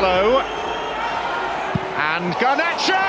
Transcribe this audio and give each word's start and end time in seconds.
Diallo. 0.00 0.40
And 2.00 2.32
Garnacho! 2.40 3.04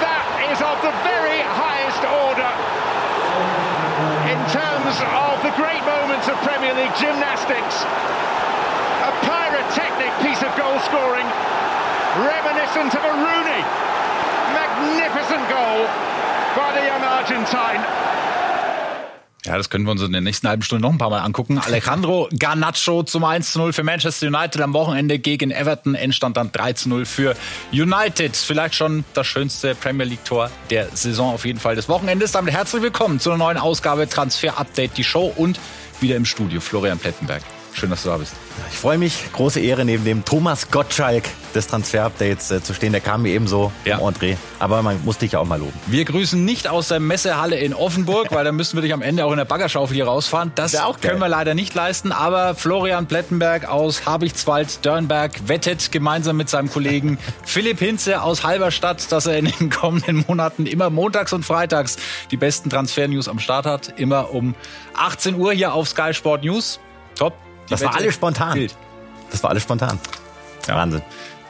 That 0.00 0.24
is 0.48 0.56
of 0.64 0.80
the 0.80 0.94
very 1.04 1.44
highest 1.52 2.00
order 2.00 2.48
in 4.24 4.40
terms 4.48 4.96
of 5.04 5.36
the 5.44 5.52
great 5.60 5.84
moments 5.84 6.32
of 6.32 6.36
Premier 6.40 6.72
League 6.72 6.96
gymnastics. 6.96 7.84
A 9.04 9.12
pyrotechnic 9.28 10.12
piece 10.24 10.40
of 10.40 10.48
goal 10.56 10.80
scoring, 10.88 11.28
reminiscent 12.24 12.96
of 12.96 13.04
a 13.04 13.12
Rooney. 13.12 13.62
Magnificent 14.56 15.44
goal 15.52 15.84
by 16.56 16.72
the 16.72 16.88
young 16.88 17.04
Argentine. 17.04 18.11
Ja, 19.44 19.56
das 19.56 19.70
können 19.70 19.84
wir 19.84 19.90
uns 19.90 20.02
in 20.02 20.12
der 20.12 20.20
nächsten 20.20 20.46
halben 20.46 20.62
Stunde 20.62 20.82
noch 20.82 20.92
ein 20.92 20.98
paar 20.98 21.10
Mal 21.10 21.18
angucken. 21.18 21.58
Alejandro 21.58 22.28
Garnacho 22.38 23.02
zum 23.02 23.24
1 23.24 23.56
0 23.56 23.72
für 23.72 23.82
Manchester 23.82 24.28
United 24.28 24.60
am 24.60 24.72
Wochenende 24.72 25.18
gegen 25.18 25.50
Everton. 25.50 25.96
Endstand 25.96 26.36
dann 26.36 26.52
3 26.52 26.74
0 26.86 27.04
für 27.04 27.34
United. 27.72 28.36
Vielleicht 28.36 28.76
schon 28.76 29.04
das 29.14 29.26
schönste 29.26 29.74
Premier 29.74 30.06
League 30.06 30.24
Tor 30.24 30.48
der 30.70 30.88
Saison 30.94 31.34
auf 31.34 31.44
jeden 31.44 31.58
Fall 31.58 31.74
des 31.74 31.88
Wochenendes. 31.88 32.30
Damit 32.32 32.54
herzlich 32.54 32.82
willkommen 32.82 33.18
zu 33.18 33.30
einer 33.30 33.38
neuen 33.38 33.58
Ausgabe 33.58 34.08
Transfer 34.08 34.58
Update, 34.58 34.96
die 34.96 35.04
Show 35.04 35.32
und 35.36 35.58
wieder 36.00 36.14
im 36.14 36.24
Studio 36.24 36.60
Florian 36.60 36.98
Plettenberg. 36.98 37.42
Schön, 37.74 37.90
dass 37.90 38.02
du 38.02 38.10
da 38.10 38.18
bist. 38.18 38.34
Ich 38.70 38.76
freue 38.76 38.98
mich, 38.98 39.32
große 39.32 39.60
Ehre, 39.60 39.84
neben 39.84 40.04
dem 40.04 40.24
Thomas 40.24 40.70
Gottschalk 40.70 41.24
des 41.54 41.66
Transfer-Updates 41.66 42.50
äh, 42.50 42.62
zu 42.62 42.74
stehen. 42.74 42.92
Der 42.92 43.00
kam 43.00 43.22
mir 43.22 43.30
ebenso 43.30 43.72
ja. 43.84 43.98
im 43.98 44.06
Entree. 44.06 44.36
Aber 44.58 44.82
man 44.82 45.02
muss 45.04 45.18
dich 45.18 45.32
ja 45.32 45.38
auch 45.38 45.46
mal 45.46 45.58
loben. 45.58 45.72
Wir 45.86 46.04
grüßen 46.04 46.44
nicht 46.44 46.68
aus 46.68 46.88
der 46.88 47.00
Messehalle 47.00 47.56
in 47.56 47.74
Offenburg, 47.74 48.30
weil 48.30 48.44
da 48.44 48.52
müssen 48.52 48.76
wir 48.76 48.82
dich 48.82 48.92
am 48.92 49.02
Ende 49.02 49.24
auch 49.24 49.30
in 49.32 49.38
der 49.38 49.44
Baggerschaufel 49.44 49.94
hier 49.94 50.06
rausfahren. 50.06 50.52
Das 50.54 50.76
auch 50.76 51.00
können 51.00 51.18
wir 51.18 51.28
leider 51.28 51.54
nicht 51.54 51.74
leisten. 51.74 52.12
Aber 52.12 52.54
Florian 52.54 53.06
Plettenberg 53.06 53.68
aus 53.68 54.06
Habichtswald-Dörnberg 54.06 55.48
wettet 55.48 55.92
gemeinsam 55.92 56.36
mit 56.36 56.48
seinem 56.48 56.70
Kollegen 56.70 57.18
Philipp 57.44 57.78
Hinze 57.78 58.22
aus 58.22 58.44
Halberstadt, 58.44 59.10
dass 59.10 59.26
er 59.26 59.38
in 59.38 59.46
den 59.46 59.70
kommenden 59.70 60.24
Monaten 60.28 60.66
immer 60.66 60.90
montags 60.90 61.32
und 61.32 61.44
freitags 61.44 61.96
die 62.30 62.36
besten 62.36 62.70
Transfer-News 62.70 63.28
am 63.28 63.38
Start 63.38 63.66
hat. 63.66 63.98
Immer 63.98 64.32
um 64.32 64.54
18 64.94 65.36
Uhr 65.36 65.52
hier 65.52 65.72
auf 65.72 65.88
Sky 65.88 66.12
Sport 66.12 66.44
News. 66.44 66.80
Top 67.14 67.34
das 67.68 67.80
Wette 67.80 67.90
war 67.90 67.96
alles 67.98 68.14
spontan. 68.14 68.54
Gilt. 68.54 68.76
Das 69.30 69.42
war 69.42 69.50
alles 69.50 69.62
spontan. 69.62 69.98
Ja. 70.68 70.76
Wahnsinn. 70.76 71.02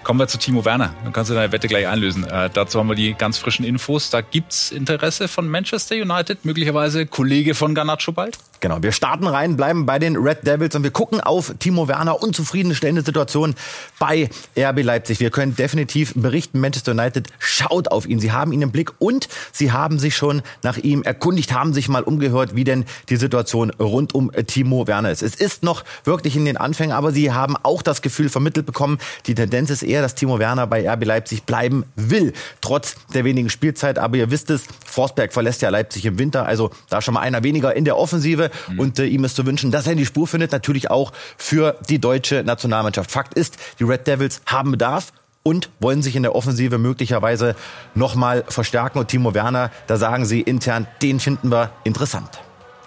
Kommen 0.04 0.18
wir 0.18 0.26
zu 0.26 0.38
Timo 0.38 0.64
Werner. 0.64 0.94
Dann 1.04 1.12
kannst 1.12 1.30
du 1.30 1.34
deine 1.34 1.52
Wette 1.52 1.68
gleich 1.68 1.86
einlösen. 1.86 2.24
Äh, 2.24 2.50
dazu 2.52 2.78
haben 2.80 2.88
wir 2.88 2.96
die 2.96 3.14
ganz 3.14 3.38
frischen 3.38 3.64
Infos. 3.64 4.10
Da 4.10 4.20
gibt's 4.20 4.72
Interesse 4.72 5.28
von 5.28 5.48
Manchester 5.48 5.94
United, 5.94 6.44
möglicherweise 6.44 7.06
Kollege 7.06 7.54
von 7.54 7.74
Garnacho 7.74 8.10
bald? 8.10 8.36
Genau, 8.62 8.80
wir 8.80 8.92
starten 8.92 9.26
rein, 9.26 9.56
bleiben 9.56 9.86
bei 9.86 9.98
den 9.98 10.16
Red 10.16 10.46
Devils 10.46 10.76
und 10.76 10.84
wir 10.84 10.92
gucken 10.92 11.20
auf 11.20 11.52
Timo 11.58 11.88
Werner. 11.88 12.22
Unzufriedenstellende 12.22 13.02
Situation 13.02 13.56
bei 13.98 14.30
RB 14.56 14.84
Leipzig. 14.84 15.18
Wir 15.18 15.30
können 15.30 15.56
definitiv 15.56 16.12
berichten, 16.14 16.60
Manchester 16.60 16.92
United 16.92 17.26
schaut 17.40 17.88
auf 17.88 18.06
ihn. 18.06 18.20
Sie 18.20 18.30
haben 18.30 18.52
ihn 18.52 18.62
im 18.62 18.70
Blick 18.70 18.92
und 19.00 19.28
sie 19.50 19.72
haben 19.72 19.98
sich 19.98 20.14
schon 20.14 20.42
nach 20.62 20.76
ihm 20.76 21.02
erkundigt, 21.02 21.52
haben 21.52 21.74
sich 21.74 21.88
mal 21.88 22.04
umgehört, 22.04 22.54
wie 22.54 22.62
denn 22.62 22.84
die 23.08 23.16
Situation 23.16 23.70
rund 23.80 24.14
um 24.14 24.30
Timo 24.46 24.86
Werner 24.86 25.10
ist. 25.10 25.24
Es 25.24 25.34
ist 25.34 25.64
noch 25.64 25.82
wirklich 26.04 26.36
in 26.36 26.44
den 26.44 26.56
Anfängen, 26.56 26.94
aber 26.94 27.10
sie 27.10 27.32
haben 27.32 27.56
auch 27.64 27.82
das 27.82 28.00
Gefühl 28.00 28.28
vermittelt 28.28 28.66
bekommen, 28.66 28.98
die 29.26 29.34
Tendenz 29.34 29.70
ist 29.70 29.82
eher, 29.82 30.02
dass 30.02 30.14
Timo 30.14 30.38
Werner 30.38 30.68
bei 30.68 30.88
RB 30.88 31.04
Leipzig 31.04 31.42
bleiben 31.42 31.84
will, 31.96 32.32
trotz 32.60 32.94
der 33.12 33.24
wenigen 33.24 33.50
Spielzeit. 33.50 33.98
Aber 33.98 34.18
ihr 34.18 34.30
wisst 34.30 34.50
es, 34.50 34.66
Forsberg 34.86 35.32
verlässt 35.32 35.62
ja 35.62 35.68
Leipzig 35.70 36.06
im 36.06 36.20
Winter, 36.20 36.46
also 36.46 36.70
da 36.90 37.02
schon 37.02 37.14
mal 37.14 37.22
einer 37.22 37.42
weniger 37.42 37.74
in 37.74 37.84
der 37.84 37.98
Offensive. 37.98 38.51
Mhm. 38.68 38.80
Und 38.80 38.98
äh, 38.98 39.06
ihm 39.06 39.24
ist 39.24 39.36
zu 39.36 39.46
wünschen, 39.46 39.70
dass 39.70 39.86
er 39.86 39.92
in 39.92 39.98
die 39.98 40.06
Spur 40.06 40.26
findet, 40.26 40.52
natürlich 40.52 40.90
auch 40.90 41.12
für 41.36 41.76
die 41.88 41.98
deutsche 41.98 42.42
Nationalmannschaft. 42.44 43.10
Fakt 43.10 43.34
ist, 43.34 43.56
die 43.78 43.84
Red 43.84 44.06
Devils 44.06 44.40
haben 44.46 44.72
Bedarf 44.72 45.12
und 45.42 45.70
wollen 45.80 46.02
sich 46.02 46.16
in 46.16 46.22
der 46.22 46.34
Offensive 46.34 46.78
möglicherweise 46.78 47.56
nochmal 47.94 48.44
verstärken. 48.48 48.98
Und 48.98 49.08
Timo 49.08 49.34
Werner, 49.34 49.70
da 49.86 49.96
sagen 49.96 50.24
sie 50.24 50.40
intern, 50.40 50.86
den 51.02 51.20
finden 51.20 51.50
wir 51.50 51.70
interessant. 51.84 52.28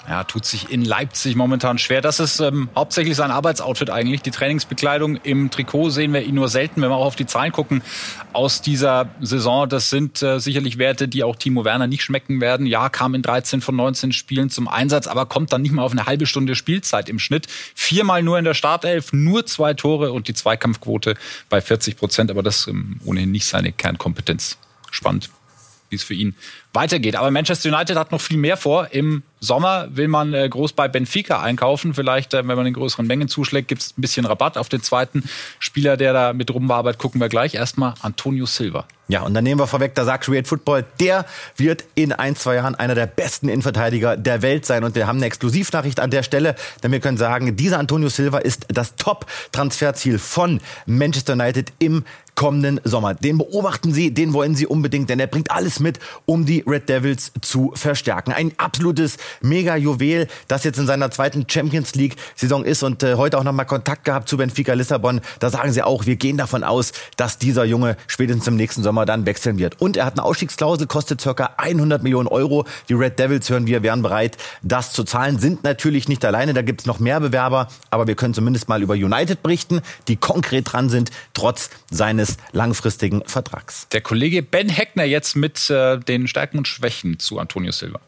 Ja, 0.07 0.23
tut 0.23 0.45
sich 0.45 0.69
in 0.69 0.85
Leipzig 0.85 1.35
momentan 1.35 1.79
schwer. 1.79 1.99
Das 1.99 2.19
ist 2.19 2.39
ähm, 2.39 2.69
hauptsächlich 2.75 3.15
sein 3.15 3.31
Arbeitsoutfit 3.31 3.89
eigentlich. 3.89 4.21
Die 4.21 4.29
Trainingsbekleidung 4.29 5.15
im 5.23 5.49
Trikot 5.49 5.89
sehen 5.89 6.13
wir 6.13 6.21
ihn 6.21 6.35
nur 6.35 6.47
selten, 6.47 6.81
wenn 6.81 6.89
wir 6.89 6.95
auch 6.95 7.05
auf 7.05 7.15
die 7.15 7.25
Zahlen 7.25 7.51
gucken 7.51 7.81
aus 8.31 8.61
dieser 8.61 9.09
Saison. 9.19 9.67
Das 9.67 9.89
sind 9.89 10.21
äh, 10.21 10.39
sicherlich 10.39 10.77
Werte, 10.77 11.07
die 11.07 11.23
auch 11.23 11.35
Timo 11.35 11.65
Werner 11.65 11.87
nicht 11.87 12.03
schmecken 12.03 12.39
werden. 12.39 12.67
Ja, 12.67 12.89
kam 12.89 13.15
in 13.15 13.23
13 13.23 13.61
von 13.61 13.75
19 13.75 14.11
Spielen 14.11 14.51
zum 14.51 14.67
Einsatz, 14.67 15.07
aber 15.07 15.25
kommt 15.25 15.51
dann 15.51 15.63
nicht 15.63 15.71
mal 15.71 15.81
auf 15.81 15.91
eine 15.91 16.05
halbe 16.05 16.27
Stunde 16.27 16.53
Spielzeit 16.53 17.09
im 17.09 17.17
Schnitt. 17.17 17.47
Viermal 17.73 18.21
nur 18.21 18.37
in 18.37 18.45
der 18.45 18.53
Startelf, 18.53 19.11
nur 19.11 19.47
zwei 19.47 19.73
Tore 19.73 20.11
und 20.11 20.27
die 20.27 20.35
Zweikampfquote 20.35 21.15
bei 21.49 21.61
40 21.61 21.97
Prozent. 21.97 22.29
Aber 22.29 22.43
das 22.43 22.67
ähm, 22.67 22.99
ohnehin 23.05 23.31
nicht 23.31 23.47
seine 23.47 23.71
Kernkompetenz. 23.71 24.59
Spannend 24.91 25.31
wie 25.89 25.95
es 25.95 26.03
für 26.03 26.13
ihn 26.13 26.35
weitergeht. 26.73 27.15
Aber 27.15 27.31
Manchester 27.31 27.69
United 27.69 27.97
hat 27.97 28.11
noch 28.11 28.21
viel 28.21 28.37
mehr 28.37 28.57
vor. 28.57 28.89
Im 28.91 29.23
Sommer 29.45 29.87
will 29.89 30.07
man 30.07 30.33
äh, 30.33 30.49
groß 30.49 30.73
bei 30.73 30.87
Benfica 30.87 31.41
einkaufen. 31.41 31.93
Vielleicht, 31.93 32.33
äh, 32.33 32.47
wenn 32.47 32.57
man 32.57 32.65
in 32.65 32.73
größeren 32.73 33.07
Mengen 33.07 33.27
zuschlägt, 33.27 33.67
gibt 33.69 33.81
es 33.81 33.97
ein 33.97 34.01
bisschen 34.01 34.25
Rabatt 34.25 34.57
auf 34.57 34.67
den 34.67 34.81
zweiten 34.81 35.23
Spieler, 35.59 35.95
der 35.95 36.13
da 36.13 36.33
mit 36.33 36.53
rumarbeitet. 36.53 36.99
Gucken 36.99 37.21
wir 37.21 37.29
gleich. 37.29 37.53
Erstmal 37.55 37.93
Antonio 38.01 38.45
Silva. 38.45 38.85
Ja, 39.07 39.21
und 39.21 39.35
dann 39.35 39.43
nehmen 39.43 39.59
wir 39.59 39.67
vorweg, 39.67 39.93
da 39.93 40.03
sagt 40.03 40.23
Create 40.23 40.47
Football, 40.47 40.83
der 40.99 41.25
wird 41.57 41.85
in 41.93 42.11
ein, 42.11 42.35
zwei 42.35 42.55
Jahren 42.55 42.73
einer 42.73 42.95
der 42.95 43.05
besten 43.05 43.49
Innenverteidiger 43.49 44.17
der 44.17 44.41
Welt 44.41 44.65
sein. 44.65 44.83
Und 44.83 44.95
wir 44.95 45.05
haben 45.05 45.17
eine 45.17 45.27
Exklusivnachricht 45.27 45.99
an 45.99 46.09
der 46.09 46.23
Stelle, 46.23 46.55
denn 46.81 46.91
wir 46.91 46.99
können 46.99 47.17
sagen, 47.17 47.55
dieser 47.55 47.77
Antonio 47.77 48.09
Silva 48.09 48.39
ist 48.39 48.65
das 48.69 48.95
Top-Transferziel 48.95 50.17
von 50.17 50.59
Manchester 50.87 51.33
United 51.33 51.71
im 51.77 52.03
kommenden 52.33 52.81
Sommer. 52.83 53.13
Den 53.13 53.37
beobachten 53.37 53.93
Sie, 53.93 54.13
den 54.13 54.33
wollen 54.33 54.55
Sie 54.55 54.67
unbedingt, 54.67 55.09
denn 55.09 55.19
er 55.19 55.27
bringt 55.27 55.51
alles 55.51 55.79
mit, 55.79 55.99
um 56.25 56.45
die 56.45 56.63
Red 56.67 56.89
Devils 56.89 57.31
zu 57.41 57.71
verstärken. 57.75 58.33
Ein 58.33 58.51
absolutes 58.57 59.17
Mega-Juwel, 59.41 60.27
das 60.47 60.63
jetzt 60.63 60.79
in 60.79 60.87
seiner 60.87 61.11
zweiten 61.11 61.45
Champions 61.49 61.95
League-Saison 61.95 62.65
ist 62.65 62.83
und 62.83 63.03
äh, 63.03 63.15
heute 63.15 63.37
auch 63.37 63.43
nochmal 63.43 63.65
Kontakt 63.65 64.05
gehabt 64.05 64.29
zu 64.29 64.37
Benfica 64.37 64.73
Lissabon. 64.73 65.21
Da 65.39 65.49
sagen 65.49 65.71
sie 65.71 65.83
auch, 65.83 66.05
wir 66.05 66.15
gehen 66.15 66.37
davon 66.37 66.63
aus, 66.63 66.91
dass 67.17 67.37
dieser 67.37 67.65
Junge 67.65 67.97
spätestens 68.07 68.47
im 68.47 68.55
nächsten 68.55 68.83
Sommer 68.83 69.05
dann 69.05 69.25
wechseln 69.25 69.57
wird. 69.57 69.81
Und 69.81 69.97
er 69.97 70.05
hat 70.05 70.13
eine 70.13 70.23
Ausstiegsklausel, 70.23 70.87
kostet 70.87 71.21
circa 71.21 71.51
100 71.57 72.03
Millionen 72.03 72.27
Euro. 72.27 72.65
Die 72.89 72.93
Red 72.93 73.19
Devils, 73.19 73.49
hören 73.49 73.67
wir, 73.67 73.83
wären 73.83 74.01
bereit, 74.01 74.37
das 74.61 74.93
zu 74.93 75.03
zahlen. 75.03 75.39
Sind 75.39 75.63
natürlich 75.63 76.07
nicht 76.07 76.23
alleine, 76.25 76.53
da 76.53 76.61
gibt 76.61 76.81
es 76.81 76.85
noch 76.85 76.99
mehr 76.99 77.19
Bewerber, 77.19 77.67
aber 77.89 78.07
wir 78.07 78.15
können 78.15 78.33
zumindest 78.33 78.69
mal 78.69 78.81
über 78.81 78.93
United 78.93 79.41
berichten, 79.43 79.81
die 80.07 80.15
konkret 80.15 80.71
dran 80.71 80.89
sind, 80.89 81.11
trotz 81.33 81.69
seines 81.91 82.37
langfristigen 82.51 83.23
Vertrags. 83.25 83.87
Der 83.91 84.01
Kollege 84.01 84.43
Ben 84.43 84.69
Heckner 84.69 85.03
jetzt 85.03 85.35
mit 85.35 85.69
äh, 85.69 85.99
den 85.99 86.27
Stärken 86.27 86.59
und 86.59 86.67
Schwächen 86.67 87.19
zu 87.19 87.39
Antonio 87.39 87.71
Silva. 87.71 87.99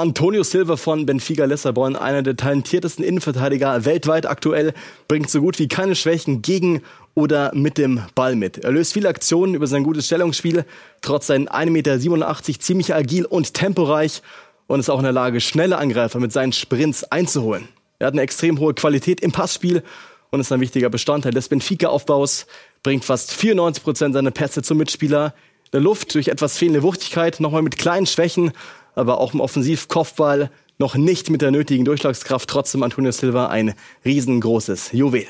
Antonio 0.00 0.42
Silva 0.42 0.76
von 0.76 1.06
Benfica 1.06 1.44
Lissabon, 1.44 1.96
einer 1.96 2.22
der 2.22 2.36
talentiertesten 2.36 3.04
Innenverteidiger 3.04 3.84
weltweit 3.84 4.26
aktuell, 4.26 4.74
bringt 5.08 5.28
so 5.28 5.40
gut 5.40 5.58
wie 5.58 5.68
keine 5.68 5.94
Schwächen 5.94 6.40
gegen 6.40 6.82
oder 7.14 7.54
mit 7.54 7.78
dem 7.78 8.00
Ball 8.14 8.36
mit. 8.36 8.58
Er 8.58 8.70
löst 8.70 8.92
viele 8.92 9.08
Aktionen 9.08 9.54
über 9.54 9.66
sein 9.66 9.82
gutes 9.82 10.06
Stellungsspiel, 10.06 10.64
trotz 11.00 11.26
seinen 11.26 11.48
1,87 11.48 11.70
Meter 11.70 12.60
ziemlich 12.60 12.94
agil 12.94 13.24
und 13.24 13.54
temporeich 13.54 14.22
und 14.66 14.80
ist 14.80 14.88
auch 14.88 14.98
in 14.98 15.04
der 15.04 15.12
Lage, 15.12 15.40
schnelle 15.40 15.78
Angreifer 15.78 16.20
mit 16.20 16.32
seinen 16.32 16.52
Sprints 16.52 17.04
einzuholen. 17.04 17.68
Er 17.98 18.06
hat 18.06 18.14
eine 18.14 18.22
extrem 18.22 18.58
hohe 18.58 18.74
Qualität 18.74 19.20
im 19.20 19.32
Passspiel 19.32 19.82
und 20.30 20.40
ist 20.40 20.50
ein 20.50 20.60
wichtiger 20.60 20.90
Bestandteil 20.90 21.32
des 21.32 21.48
Benfica-Aufbaus, 21.48 22.46
bringt 22.82 23.04
fast 23.04 23.32
94 23.32 23.84
Prozent 23.84 24.14
seiner 24.14 24.30
Pässe 24.30 24.62
zum 24.62 24.78
Mitspieler, 24.78 25.34
der 25.72 25.80
Luft 25.80 26.14
durch 26.14 26.28
etwas 26.28 26.58
fehlende 26.58 26.82
Wuchtigkeit, 26.82 27.40
nochmal 27.40 27.62
mit 27.62 27.78
kleinen 27.78 28.06
Schwächen, 28.06 28.52
aber 28.94 29.18
auch 29.18 29.34
im 29.34 29.40
Offensivkopfball 29.40 30.50
noch 30.78 30.94
nicht 30.96 31.30
mit 31.30 31.42
der 31.42 31.50
nötigen 31.50 31.84
Durchschlagskraft. 31.84 32.48
Trotzdem 32.48 32.82
Antonio 32.82 33.12
Silva 33.12 33.48
ein 33.48 33.74
riesengroßes 34.04 34.92
Juwel. 34.92 35.26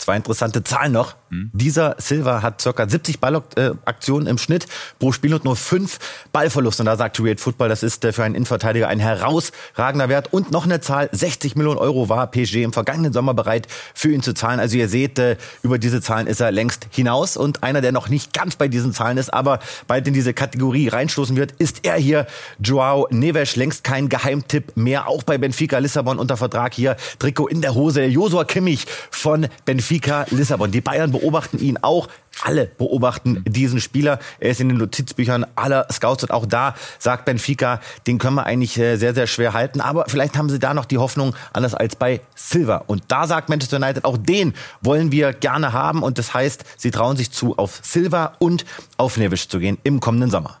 Zwei 0.00 0.16
interessante 0.16 0.64
Zahlen 0.64 0.92
noch. 0.92 1.14
Mhm. 1.28 1.50
Dieser 1.52 1.94
Silva 1.98 2.40
hat 2.40 2.64
ca. 2.64 2.88
70 2.88 3.20
Ballaktionen 3.20 4.26
im 4.26 4.38
Schnitt 4.38 4.66
pro 4.98 5.12
Spiel 5.12 5.34
und 5.34 5.44
nur 5.44 5.56
fünf 5.56 5.98
Ballverluste. 6.32 6.82
Und 6.82 6.86
da 6.86 6.96
sagt 6.96 7.20
Real 7.20 7.36
Football, 7.36 7.68
das 7.68 7.82
ist 7.82 8.02
äh, 8.06 8.12
für 8.14 8.24
einen 8.24 8.34
Innenverteidiger 8.34 8.88
ein 8.88 8.98
herausragender 8.98 10.08
Wert. 10.08 10.32
Und 10.32 10.52
noch 10.52 10.64
eine 10.64 10.80
Zahl, 10.80 11.10
60 11.12 11.54
Millionen 11.54 11.76
Euro 11.76 12.08
war 12.08 12.30
PSG 12.30 12.62
im 12.62 12.72
vergangenen 12.72 13.12
Sommer 13.12 13.34
bereit 13.34 13.68
für 13.92 14.10
ihn 14.10 14.22
zu 14.22 14.32
zahlen. 14.32 14.58
Also 14.58 14.78
ihr 14.78 14.88
seht, 14.88 15.18
äh, 15.18 15.36
über 15.62 15.78
diese 15.78 16.00
Zahlen 16.00 16.26
ist 16.26 16.40
er 16.40 16.50
längst 16.50 16.86
hinaus. 16.90 17.36
Und 17.36 17.62
einer, 17.62 17.82
der 17.82 17.92
noch 17.92 18.08
nicht 18.08 18.32
ganz 18.32 18.56
bei 18.56 18.66
diesen 18.66 18.94
Zahlen 18.94 19.18
ist, 19.18 19.34
aber 19.34 19.58
bald 19.86 20.08
in 20.08 20.14
diese 20.14 20.32
Kategorie 20.32 20.88
reinstoßen 20.88 21.36
wird, 21.36 21.52
ist 21.58 21.80
er 21.84 21.96
hier, 21.96 22.26
Joao 22.58 23.06
Neves. 23.10 23.56
Längst 23.56 23.84
kein 23.84 24.08
Geheimtipp 24.08 24.78
mehr, 24.78 25.08
auch 25.08 25.24
bei 25.24 25.36
Benfica 25.36 25.76
Lissabon 25.76 26.18
unter 26.18 26.38
Vertrag 26.38 26.72
hier. 26.72 26.96
Trikot 27.18 27.48
in 27.48 27.60
der 27.60 27.74
Hose. 27.74 28.06
Josua 28.06 28.44
Kimmich 28.44 28.86
von 29.10 29.46
Benfica 29.66 29.89
Benfica 29.90 30.24
Lissabon. 30.30 30.70
Die 30.70 30.80
Bayern 30.80 31.10
beobachten 31.10 31.58
ihn 31.58 31.76
auch. 31.78 32.06
Alle 32.44 32.66
beobachten 32.66 33.42
diesen 33.44 33.80
Spieler. 33.80 34.20
Er 34.38 34.50
ist 34.50 34.60
in 34.60 34.68
den 34.68 34.78
Notizbüchern 34.78 35.44
aller 35.56 35.88
Scouts 35.90 36.22
und 36.22 36.30
auch 36.30 36.46
da 36.46 36.76
sagt 37.00 37.24
Benfica, 37.24 37.80
den 38.06 38.18
können 38.18 38.36
wir 38.36 38.46
eigentlich 38.46 38.78
äh, 38.78 38.94
sehr, 38.94 39.14
sehr 39.14 39.26
schwer 39.26 39.52
halten. 39.52 39.80
Aber 39.80 40.04
vielleicht 40.06 40.36
haben 40.36 40.48
sie 40.48 40.60
da 40.60 40.74
noch 40.74 40.84
die 40.84 40.98
Hoffnung, 40.98 41.34
anders 41.52 41.74
als 41.74 41.96
bei 41.96 42.20
Silva. 42.36 42.84
Und 42.86 43.02
da 43.08 43.26
sagt 43.26 43.48
Manchester 43.48 43.78
United, 43.78 44.04
auch 44.04 44.16
den 44.16 44.54
wollen 44.80 45.10
wir 45.10 45.32
gerne 45.32 45.72
haben. 45.72 46.04
Und 46.04 46.18
das 46.18 46.34
heißt, 46.34 46.64
sie 46.76 46.92
trauen 46.92 47.16
sich 47.16 47.32
zu, 47.32 47.58
auf 47.58 47.80
Silva 47.82 48.34
und 48.38 48.64
auf 48.96 49.16
Nevisch 49.16 49.48
zu 49.48 49.58
gehen 49.58 49.78
im 49.82 49.98
kommenden 49.98 50.30
Sommer. 50.30 50.60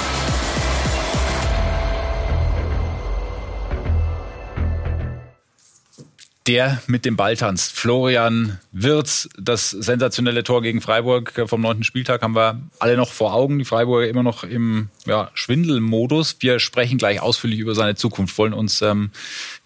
der 6.47 6.81
mit 6.87 7.05
dem 7.05 7.15
Ball 7.15 7.37
tanzt. 7.37 7.73
Florian 7.73 8.59
Wirz, 8.71 9.29
das 9.37 9.69
sensationelle 9.69 10.43
Tor 10.43 10.61
gegen 10.61 10.81
Freiburg 10.81 11.43
vom 11.45 11.61
neunten 11.61 11.83
Spieltag 11.83 12.23
haben 12.23 12.35
wir 12.35 12.59
alle 12.79 12.97
noch 12.97 13.11
vor 13.11 13.33
Augen. 13.33 13.59
Die 13.59 13.65
Freiburger 13.65 14.07
immer 14.07 14.23
noch 14.23 14.43
im 14.43 14.89
ja, 15.05 15.29
Schwindelmodus. 15.33 16.37
Wir 16.39 16.59
sprechen 16.59 16.97
gleich 16.97 17.21
ausführlich 17.21 17.59
über 17.59 17.75
seine 17.75 17.95
Zukunft, 17.95 18.37
wollen 18.37 18.53
uns 18.53 18.81
ähm, 18.81 19.11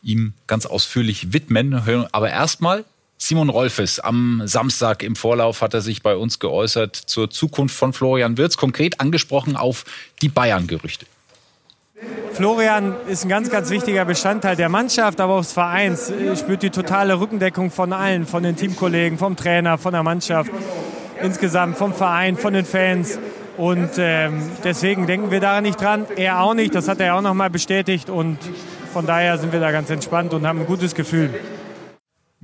ihm 0.04 0.34
ganz 0.48 0.66
ausführlich 0.66 1.32
widmen. 1.32 1.74
Aber 2.12 2.30
erstmal 2.30 2.84
Simon 3.18 3.50
Rolfes 3.50 4.02
am 4.02 4.42
Samstag 4.46 5.02
im 5.02 5.16
Vorlauf 5.16 5.62
hat 5.62 5.74
er 5.74 5.82
sich 5.82 6.02
bei 6.02 6.16
uns 6.18 6.40
geäußert 6.40 6.96
zur 6.96 7.30
Zukunft 7.30 7.76
von 7.76 7.94
Florian 7.94 8.38
Wirz, 8.38 8.58
konkret 8.58 9.00
angesprochen 9.00 9.56
auf 9.56 9.86
die 10.22 10.30
Bayern-Gerüchte. 10.30 11.06
Florian 12.36 12.96
ist 13.08 13.24
ein 13.24 13.30
ganz, 13.30 13.50
ganz 13.50 13.70
wichtiger 13.70 14.04
Bestandteil 14.04 14.58
der 14.58 14.68
Mannschaft, 14.68 15.22
aber 15.22 15.36
auch 15.36 15.40
des 15.40 15.54
Vereins. 15.54 16.10
Ich 16.10 16.40
spürt 16.40 16.64
die 16.64 16.70
totale 16.70 17.18
Rückendeckung 17.18 17.72
von 17.72 17.94
allen, 17.94 18.26
von 18.26 18.44
den 18.44 18.58
Teamkollegen, 18.58 19.18
vom 19.18 19.38
Trainer, 19.38 19.78
von 19.78 19.94
der 19.94 20.04
Mannschaft, 20.04 20.52
insgesamt 21.22 21.78
vom 21.78 21.94
Verein, 21.94 22.36
von 22.36 22.54
den 22.54 22.66
Fans. 22.66 23.18
Und 23.56 23.92
ähm, 24.00 24.52
deswegen 24.66 25.08
denken 25.08 25.32
wir 25.32 25.40
da 25.40 25.62
nicht 25.62 25.80
dran. 25.80 26.06
Er 26.18 26.42
auch 26.42 26.54
nicht, 26.54 26.76
das 26.76 26.90
hat 26.90 27.00
er 27.00 27.16
auch 27.16 27.22
nochmal 27.22 27.50
bestätigt. 27.50 28.10
Und 28.10 28.38
von 28.92 29.06
daher 29.06 29.38
sind 29.38 29.54
wir 29.54 29.62
da 29.62 29.72
ganz 29.72 29.90
entspannt 29.90 30.34
und 30.34 30.46
haben 30.46 30.60
ein 30.60 30.66
gutes 30.66 30.94
Gefühl 30.94 31.30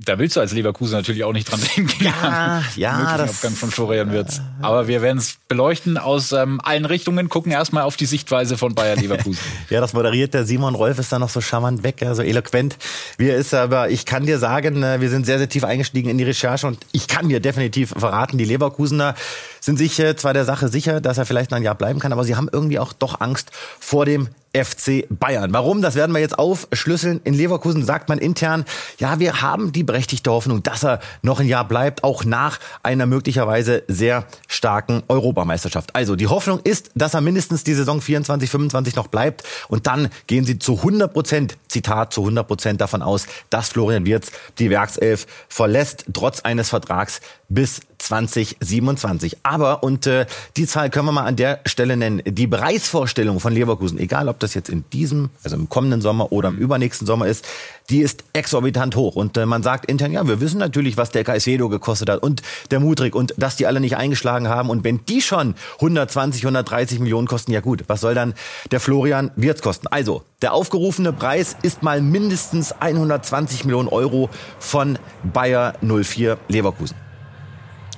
da 0.04 0.18
willst 0.18 0.36
du 0.36 0.40
als 0.40 0.52
Leverkusen 0.52 0.94
natürlich 0.94 1.24
auch 1.24 1.32
nicht 1.32 1.50
dran 1.50 1.60
denken. 1.76 2.04
Ja, 2.04 2.62
ja. 2.76 3.16
Das, 3.16 3.30
Abgang 3.30 3.52
von 3.52 3.70
Florian 3.70 4.12
Wirtz. 4.12 4.40
Aber 4.60 4.88
wir 4.88 5.02
werden 5.02 5.18
es 5.18 5.36
beleuchten 5.48 5.98
aus 5.98 6.32
ähm, 6.32 6.60
allen 6.62 6.84
Richtungen, 6.84 7.28
gucken 7.28 7.52
erstmal 7.52 7.84
auf 7.84 7.96
die 7.96 8.06
Sichtweise 8.06 8.56
von 8.56 8.74
Bayern 8.74 8.98
Leverkusen. 8.98 9.40
ja, 9.70 9.80
das 9.80 9.92
moderiert 9.92 10.34
der 10.34 10.44
Simon 10.44 10.74
Rolf, 10.74 10.98
ist 10.98 11.12
da 11.12 11.18
noch 11.18 11.28
so 11.28 11.40
charmant 11.40 11.82
weg, 11.82 12.00
ja, 12.00 12.14
so 12.14 12.22
eloquent 12.22 12.76
wie 13.18 13.28
er 13.28 13.36
ist. 13.36 13.54
Aber 13.54 13.90
ich 13.90 14.06
kann 14.06 14.26
dir 14.26 14.38
sagen, 14.38 14.82
äh, 14.82 15.00
wir 15.00 15.10
sind 15.10 15.26
sehr, 15.26 15.38
sehr 15.38 15.48
tief 15.48 15.64
eingestiegen 15.64 16.10
in 16.10 16.18
die 16.18 16.24
Recherche 16.24 16.66
und 16.66 16.78
ich 16.92 17.08
kann 17.08 17.28
dir 17.28 17.40
definitiv 17.40 17.90
verraten, 17.90 18.38
die 18.38 18.44
Leverkusener 18.44 19.14
sind 19.62 19.78
sich 19.78 19.98
äh, 19.98 20.16
zwar 20.16 20.34
der 20.34 20.44
Sache 20.44 20.68
sicher, 20.68 21.00
dass 21.00 21.16
er 21.16 21.24
vielleicht 21.24 21.50
noch 21.50 21.56
ein 21.56 21.62
Jahr 21.62 21.76
bleiben 21.76 22.00
kann, 22.00 22.12
aber 22.12 22.24
sie 22.24 22.36
haben 22.36 22.50
irgendwie 22.52 22.78
auch 22.78 22.92
doch 22.92 23.20
Angst 23.20 23.50
vor 23.80 24.04
dem 24.04 24.28
FC 24.54 25.06
Bayern. 25.08 25.52
Warum? 25.54 25.80
Das 25.80 25.94
werden 25.94 26.12
wir 26.12 26.20
jetzt 26.20 26.38
aufschlüsseln. 26.38 27.20
In 27.24 27.32
Leverkusen 27.32 27.84
sagt 27.84 28.08
man 28.10 28.18
intern, 28.18 28.64
ja, 28.98 29.18
wir 29.18 29.40
haben 29.40 29.72
die 29.72 29.82
berechtigte 29.82 30.30
Hoffnung, 30.30 30.62
dass 30.62 30.84
er 30.84 31.00
noch 31.22 31.40
ein 31.40 31.46
Jahr 31.46 31.66
bleibt, 31.66 32.04
auch 32.04 32.24
nach 32.24 32.58
einer 32.82 33.06
möglicherweise 33.06 33.82
sehr 33.88 34.26
starken 34.48 35.02
Europameisterschaft. 35.08 35.94
Also 35.94 36.16
die 36.16 36.26
Hoffnung 36.26 36.60
ist, 36.64 36.90
dass 36.94 37.14
er 37.14 37.22
mindestens 37.22 37.64
die 37.64 37.72
Saison 37.72 38.02
24, 38.02 38.50
25 38.50 38.96
noch 38.96 39.06
bleibt 39.06 39.42
und 39.68 39.86
dann 39.86 40.08
gehen 40.26 40.44
sie 40.44 40.58
zu 40.58 40.76
100 40.78 41.12
Prozent, 41.12 41.56
Zitat, 41.68 42.12
zu 42.12 42.20
100 42.20 42.46
Prozent 42.46 42.80
davon 42.80 43.00
aus, 43.00 43.26
dass 43.48 43.70
Florian 43.70 44.04
Wirz 44.04 44.32
die 44.58 44.68
Werkself 44.68 45.26
verlässt, 45.48 46.04
trotz 46.12 46.40
eines 46.40 46.68
Vertrags 46.68 47.20
bis 47.48 47.80
2027. 47.98 49.38
Aber, 49.52 49.82
und 49.82 50.06
äh, 50.06 50.24
die 50.56 50.66
Zahl 50.66 50.88
können 50.88 51.04
wir 51.08 51.12
mal 51.12 51.26
an 51.26 51.36
der 51.36 51.60
Stelle 51.66 51.94
nennen, 51.94 52.22
die 52.24 52.46
Preisvorstellung 52.46 53.38
von 53.38 53.52
Leverkusen, 53.52 53.98
egal 53.98 54.30
ob 54.30 54.38
das 54.38 54.54
jetzt 54.54 54.70
in 54.70 54.82
diesem, 54.94 55.28
also 55.44 55.56
im 55.56 55.68
kommenden 55.68 56.00
Sommer 56.00 56.32
oder 56.32 56.48
im 56.48 56.56
übernächsten 56.56 57.06
Sommer 57.06 57.26
ist, 57.26 57.46
die 57.90 58.00
ist 58.00 58.24
exorbitant 58.32 58.96
hoch. 58.96 59.14
Und 59.14 59.36
äh, 59.36 59.44
man 59.44 59.62
sagt 59.62 59.84
intern, 59.84 60.10
ja, 60.10 60.26
wir 60.26 60.40
wissen 60.40 60.56
natürlich, 60.56 60.96
was 60.96 61.10
der 61.10 61.22
Caicedo 61.22 61.68
gekostet 61.68 62.08
hat 62.08 62.22
und 62.22 62.40
der 62.70 62.80
Mutrik 62.80 63.14
und 63.14 63.34
dass 63.36 63.56
die 63.56 63.66
alle 63.66 63.80
nicht 63.80 63.98
eingeschlagen 63.98 64.48
haben. 64.48 64.70
Und 64.70 64.84
wenn 64.84 65.04
die 65.04 65.20
schon 65.20 65.54
120, 65.74 66.44
130 66.44 67.00
Millionen 67.00 67.26
kosten, 67.26 67.52
ja 67.52 67.60
gut, 67.60 67.84
was 67.88 68.00
soll 68.00 68.14
dann 68.14 68.32
der 68.70 68.80
Florian 68.80 69.32
Wirtz 69.36 69.60
kosten? 69.60 69.86
Also, 69.86 70.22
der 70.40 70.54
aufgerufene 70.54 71.12
Preis 71.12 71.58
ist 71.60 71.82
mal 71.82 72.00
mindestens 72.00 72.72
120 72.72 73.66
Millionen 73.66 73.88
Euro 73.88 74.30
von 74.58 74.98
Bayer 75.22 75.74
04 75.82 76.38
Leverkusen 76.48 77.01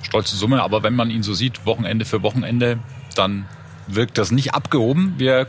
stolze 0.05 0.35
Summe, 0.35 0.63
aber 0.63 0.83
wenn 0.83 0.95
man 0.95 1.09
ihn 1.09 1.23
so 1.23 1.33
sieht, 1.33 1.65
Wochenende 1.65 2.05
für 2.05 2.23
Wochenende, 2.23 2.79
dann 3.15 3.45
wirkt 3.87 4.17
das 4.17 4.31
nicht 4.31 4.53
abgehoben. 4.53 5.15
Wir 5.17 5.47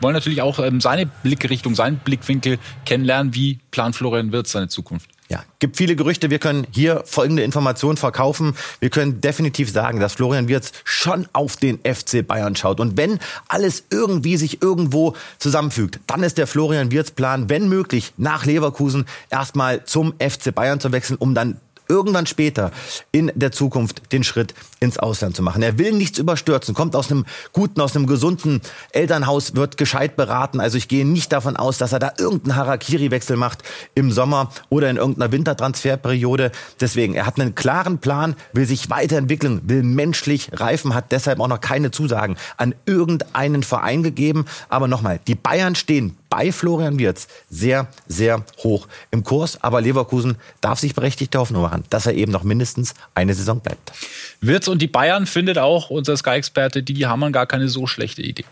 wollen 0.00 0.14
natürlich 0.14 0.42
auch 0.42 0.58
ähm, 0.58 0.80
seine 0.80 1.06
Blickrichtung, 1.06 1.74
seinen 1.74 1.98
Blickwinkel 1.98 2.58
kennenlernen. 2.84 3.34
Wie 3.34 3.60
plant 3.70 3.96
Florian 3.96 4.32
Wirtz 4.32 4.52
seine 4.52 4.68
Zukunft? 4.68 5.08
Ja, 5.28 5.44
gibt 5.60 5.78
viele 5.78 5.96
Gerüchte. 5.96 6.28
Wir 6.28 6.38
können 6.38 6.66
hier 6.72 7.04
folgende 7.06 7.42
Informationen 7.42 7.96
verkaufen. 7.96 8.54
Wir 8.80 8.90
können 8.90 9.22
definitiv 9.22 9.70
sagen, 9.70 9.98
dass 9.98 10.14
Florian 10.14 10.46
Wirtz 10.48 10.72
schon 10.84 11.26
auf 11.32 11.56
den 11.56 11.78
FC 11.78 12.26
Bayern 12.26 12.54
schaut. 12.54 12.80
Und 12.80 12.98
wenn 12.98 13.18
alles 13.48 13.84
irgendwie 13.90 14.36
sich 14.36 14.60
irgendwo 14.60 15.14
zusammenfügt, 15.38 16.00
dann 16.06 16.22
ist 16.22 16.36
der 16.36 16.46
Florian 16.46 16.90
Wirtz 16.90 17.12
Plan, 17.12 17.48
wenn 17.48 17.68
möglich, 17.68 18.12
nach 18.18 18.44
Leverkusen 18.44 19.06
erstmal 19.30 19.84
zum 19.84 20.12
FC 20.18 20.54
Bayern 20.54 20.80
zu 20.80 20.92
wechseln, 20.92 21.16
um 21.16 21.34
dann 21.34 21.58
irgendwann 21.92 22.26
später 22.26 22.72
in 23.12 23.30
der 23.34 23.52
Zukunft 23.52 24.12
den 24.12 24.24
Schritt 24.24 24.54
ins 24.80 24.98
Ausland 24.98 25.36
zu 25.36 25.42
machen. 25.42 25.62
Er 25.62 25.78
will 25.78 25.92
nichts 25.92 26.18
überstürzen, 26.18 26.74
kommt 26.74 26.96
aus 26.96 27.10
einem 27.10 27.26
guten, 27.52 27.80
aus 27.82 27.94
einem 27.94 28.06
gesunden 28.06 28.62
Elternhaus, 28.92 29.54
wird 29.54 29.76
gescheit 29.76 30.16
beraten. 30.16 30.58
Also 30.58 30.78
ich 30.78 30.88
gehe 30.88 31.06
nicht 31.06 31.32
davon 31.32 31.56
aus, 31.56 31.76
dass 31.76 31.92
er 31.92 31.98
da 31.98 32.12
irgendeinen 32.18 32.56
Harakiri-Wechsel 32.56 33.36
macht 33.36 33.62
im 33.94 34.10
Sommer 34.10 34.50
oder 34.70 34.88
in 34.88 34.96
irgendeiner 34.96 35.32
Wintertransferperiode. 35.32 36.50
Deswegen, 36.80 37.14
er 37.14 37.26
hat 37.26 37.38
einen 37.38 37.54
klaren 37.54 37.98
Plan, 37.98 38.36
will 38.54 38.66
sich 38.66 38.88
weiterentwickeln, 38.88 39.60
will 39.66 39.82
menschlich 39.82 40.48
reifen, 40.54 40.94
hat 40.94 41.12
deshalb 41.12 41.40
auch 41.40 41.48
noch 41.48 41.60
keine 41.60 41.90
Zusagen 41.90 42.36
an 42.56 42.74
irgendeinen 42.86 43.62
Verein 43.62 44.02
gegeben. 44.02 44.46
Aber 44.70 44.88
nochmal, 44.88 45.20
die 45.26 45.34
Bayern 45.34 45.74
stehen 45.74 46.16
bei 46.32 46.50
Florian 46.50 46.98
Wirtz 46.98 47.28
sehr, 47.50 47.88
sehr 48.08 48.42
hoch 48.64 48.88
im 49.10 49.22
Kurs. 49.22 49.62
Aber 49.62 49.82
Leverkusen 49.82 50.36
darf 50.62 50.78
sich 50.78 50.94
berechtigte 50.94 51.38
Hoffnung 51.38 51.60
machen, 51.60 51.84
dass 51.90 52.06
er 52.06 52.14
eben 52.14 52.32
noch 52.32 52.42
mindestens 52.42 52.94
eine 53.14 53.34
Saison 53.34 53.60
bleibt. 53.60 53.92
Wirtz 54.40 54.66
und 54.66 54.80
die 54.80 54.86
Bayern 54.86 55.26
findet 55.26 55.58
auch 55.58 55.90
unser 55.90 56.16
Sky-Experte 56.16 56.82
Didi 56.82 57.02
Hamann 57.02 57.32
gar 57.32 57.46
keine 57.46 57.68
so 57.68 57.86
schlechte 57.86 58.22
Idee. 58.22 58.46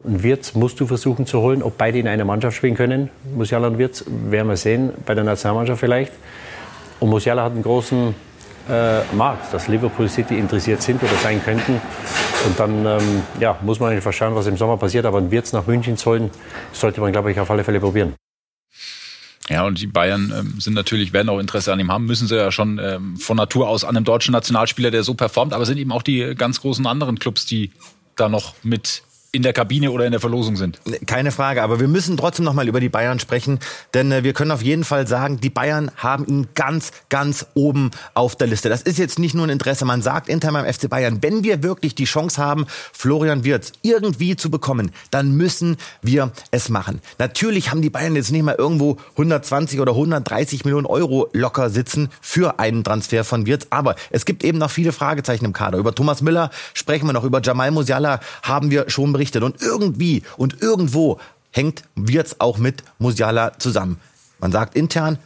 Und 0.00 0.22
Wirtz 0.22 0.52
musst 0.52 0.80
du 0.80 0.86
versuchen 0.86 1.24
zu 1.24 1.40
holen, 1.40 1.62
ob 1.62 1.78
beide 1.78 1.98
in 1.98 2.06
einer 2.06 2.26
Mannschaft 2.26 2.58
spielen 2.58 2.74
können. 2.74 3.08
Musiala 3.34 3.68
und 3.68 3.78
Wirtz 3.78 4.04
werden 4.28 4.48
wir 4.48 4.58
sehen, 4.58 4.90
bei 5.06 5.14
der 5.14 5.24
Nationalmannschaft 5.24 5.80
vielleicht. 5.80 6.12
Und 7.00 7.08
Musiala 7.08 7.44
hat 7.44 7.52
einen 7.52 7.62
großen 7.62 8.14
äh, 8.68 9.02
Markt, 9.14 9.52
dass 9.52 9.68
Liverpool 9.68 10.08
City 10.08 10.38
interessiert 10.38 10.82
sind 10.82 11.02
oder 11.02 11.14
sein 11.22 11.42
könnten. 11.42 11.80
Und 12.46 12.58
dann 12.58 12.86
ähm, 12.86 13.22
ja, 13.40 13.58
muss 13.62 13.80
man 13.80 13.92
einfach 13.92 14.12
schauen, 14.12 14.34
was 14.34 14.46
im 14.46 14.56
Sommer 14.56 14.76
passiert. 14.76 15.04
Aber 15.04 15.18
ein 15.18 15.30
Wirtz 15.30 15.52
nach 15.52 15.66
München 15.66 15.96
zu 15.96 16.10
holen, 16.10 16.30
sollte 16.72 17.00
man, 17.00 17.12
glaube 17.12 17.32
ich, 17.32 17.40
auf 17.40 17.50
alle 17.50 17.64
Fälle 17.64 17.80
probieren. 17.80 18.14
Ja, 19.48 19.64
und 19.66 19.80
die 19.80 19.86
Bayern 19.86 20.32
ähm, 20.36 20.60
sind 20.60 20.74
natürlich, 20.74 21.12
werden 21.12 21.28
auch 21.28 21.38
Interesse 21.38 21.72
an 21.72 21.80
ihm 21.80 21.90
haben, 21.90 22.06
müssen 22.06 22.28
sie 22.28 22.36
ja 22.36 22.52
schon 22.52 22.78
ähm, 22.78 23.16
von 23.16 23.36
Natur 23.36 23.68
aus 23.68 23.84
an 23.84 23.96
einem 23.96 24.04
deutschen 24.04 24.32
Nationalspieler, 24.32 24.90
der 24.90 25.02
so 25.02 25.14
performt, 25.14 25.52
aber 25.52 25.66
sind 25.66 25.78
eben 25.78 25.92
auch 25.92 26.02
die 26.02 26.34
ganz 26.36 26.60
großen 26.60 26.86
anderen 26.86 27.18
Clubs, 27.18 27.44
die 27.44 27.70
da 28.14 28.28
noch 28.28 28.54
mit 28.62 29.02
in 29.34 29.42
der 29.42 29.54
Kabine 29.54 29.90
oder 29.92 30.04
in 30.04 30.10
der 30.10 30.20
Verlosung 30.20 30.56
sind. 30.56 30.78
Keine 31.06 31.32
Frage, 31.32 31.62
aber 31.62 31.80
wir 31.80 31.88
müssen 31.88 32.18
trotzdem 32.18 32.44
noch 32.44 32.52
mal 32.52 32.68
über 32.68 32.80
die 32.80 32.90
Bayern 32.90 33.18
sprechen, 33.18 33.60
denn 33.94 34.12
äh, 34.12 34.24
wir 34.24 34.34
können 34.34 34.50
auf 34.50 34.60
jeden 34.60 34.84
Fall 34.84 35.06
sagen, 35.06 35.40
die 35.40 35.48
Bayern 35.48 35.90
haben 35.96 36.26
ihn 36.26 36.48
ganz, 36.54 36.92
ganz 37.08 37.46
oben 37.54 37.92
auf 38.12 38.36
der 38.36 38.46
Liste. 38.46 38.68
Das 38.68 38.82
ist 38.82 38.98
jetzt 38.98 39.18
nicht 39.18 39.34
nur 39.34 39.46
ein 39.46 39.50
Interesse, 39.50 39.86
man 39.86 40.02
sagt 40.02 40.28
intern 40.28 40.52
beim 40.52 40.70
FC 40.70 40.90
Bayern, 40.90 41.22
wenn 41.22 41.44
wir 41.44 41.62
wirklich 41.62 41.94
die 41.94 42.04
Chance 42.04 42.42
haben, 42.42 42.66
Florian 42.92 43.42
Wirtz 43.42 43.72
irgendwie 43.80 44.36
zu 44.36 44.50
bekommen, 44.50 44.92
dann 45.10 45.34
müssen 45.34 45.78
wir 46.02 46.30
es 46.50 46.68
machen. 46.68 47.00
Natürlich 47.18 47.70
haben 47.70 47.80
die 47.80 47.88
Bayern 47.88 48.14
jetzt 48.14 48.32
nicht 48.32 48.42
mal 48.42 48.56
irgendwo 48.56 48.98
120 49.12 49.80
oder 49.80 49.92
130 49.92 50.66
Millionen 50.66 50.86
Euro 50.86 51.28
locker 51.32 51.70
sitzen 51.70 52.10
für 52.20 52.58
einen 52.58 52.84
Transfer 52.84 53.24
von 53.24 53.46
Wirtz, 53.46 53.66
aber 53.70 53.96
es 54.10 54.26
gibt 54.26 54.44
eben 54.44 54.58
noch 54.58 54.70
viele 54.70 54.92
Fragezeichen 54.92 55.46
im 55.46 55.54
Kader. 55.54 55.78
Über 55.78 55.94
Thomas 55.94 56.20
Müller 56.20 56.50
sprechen 56.74 57.06
wir 57.06 57.14
noch, 57.14 57.24
über 57.24 57.40
Jamal 57.40 57.70
Musiala 57.70 58.20
haben 58.42 58.70
wir 58.70 58.90
schon 58.90 59.14
berichtet. 59.14 59.21
Und 59.42 59.62
irgendwie 59.62 60.22
und 60.36 60.62
irgendwo 60.62 61.20
hängt 61.50 61.84
Wirtz 61.94 62.36
auch 62.38 62.58
mit 62.58 62.82
Musiala 62.98 63.58
zusammen. 63.58 64.00
Man 64.40 64.52
sagt 64.52 64.74
intern, 64.74 65.18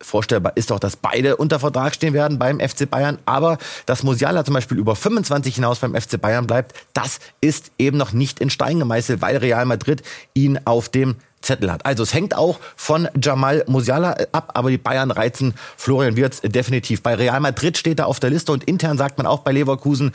vorstellbar 0.00 0.52
ist 0.56 0.70
doch, 0.70 0.78
dass 0.78 0.96
beide 0.96 1.36
unter 1.36 1.60
Vertrag 1.60 1.94
stehen 1.94 2.14
werden 2.14 2.38
beim 2.38 2.60
FC 2.60 2.88
Bayern. 2.88 3.18
Aber 3.24 3.58
dass 3.86 4.02
Musiala 4.02 4.44
zum 4.44 4.54
Beispiel 4.54 4.78
über 4.78 4.96
25 4.96 5.54
hinaus 5.54 5.78
beim 5.78 5.94
FC 5.94 6.20
Bayern 6.20 6.46
bleibt, 6.46 6.74
das 6.92 7.20
ist 7.40 7.70
eben 7.78 7.96
noch 7.96 8.12
nicht 8.12 8.40
in 8.40 8.50
Stein 8.50 8.78
gemeißelt, 8.78 9.20
weil 9.20 9.36
Real 9.36 9.64
Madrid 9.66 10.02
ihn 10.34 10.60
auf 10.64 10.88
dem 10.88 11.16
Zettel 11.40 11.72
hat. 11.72 11.84
Also 11.84 12.04
es 12.04 12.14
hängt 12.14 12.36
auch 12.36 12.60
von 12.76 13.08
Jamal 13.20 13.64
Musiala 13.66 14.16
ab, 14.30 14.52
aber 14.54 14.70
die 14.70 14.78
Bayern 14.78 15.10
reizen 15.10 15.54
Florian 15.76 16.16
Wirtz 16.16 16.40
definitiv. 16.40 17.02
Bei 17.02 17.14
Real 17.14 17.40
Madrid 17.40 17.76
steht 17.76 17.98
er 17.98 18.06
auf 18.06 18.20
der 18.20 18.30
Liste 18.30 18.52
und 18.52 18.64
intern 18.64 18.96
sagt 18.96 19.18
man 19.18 19.26
auch 19.26 19.40
bei 19.40 19.52
Leverkusen, 19.52 20.12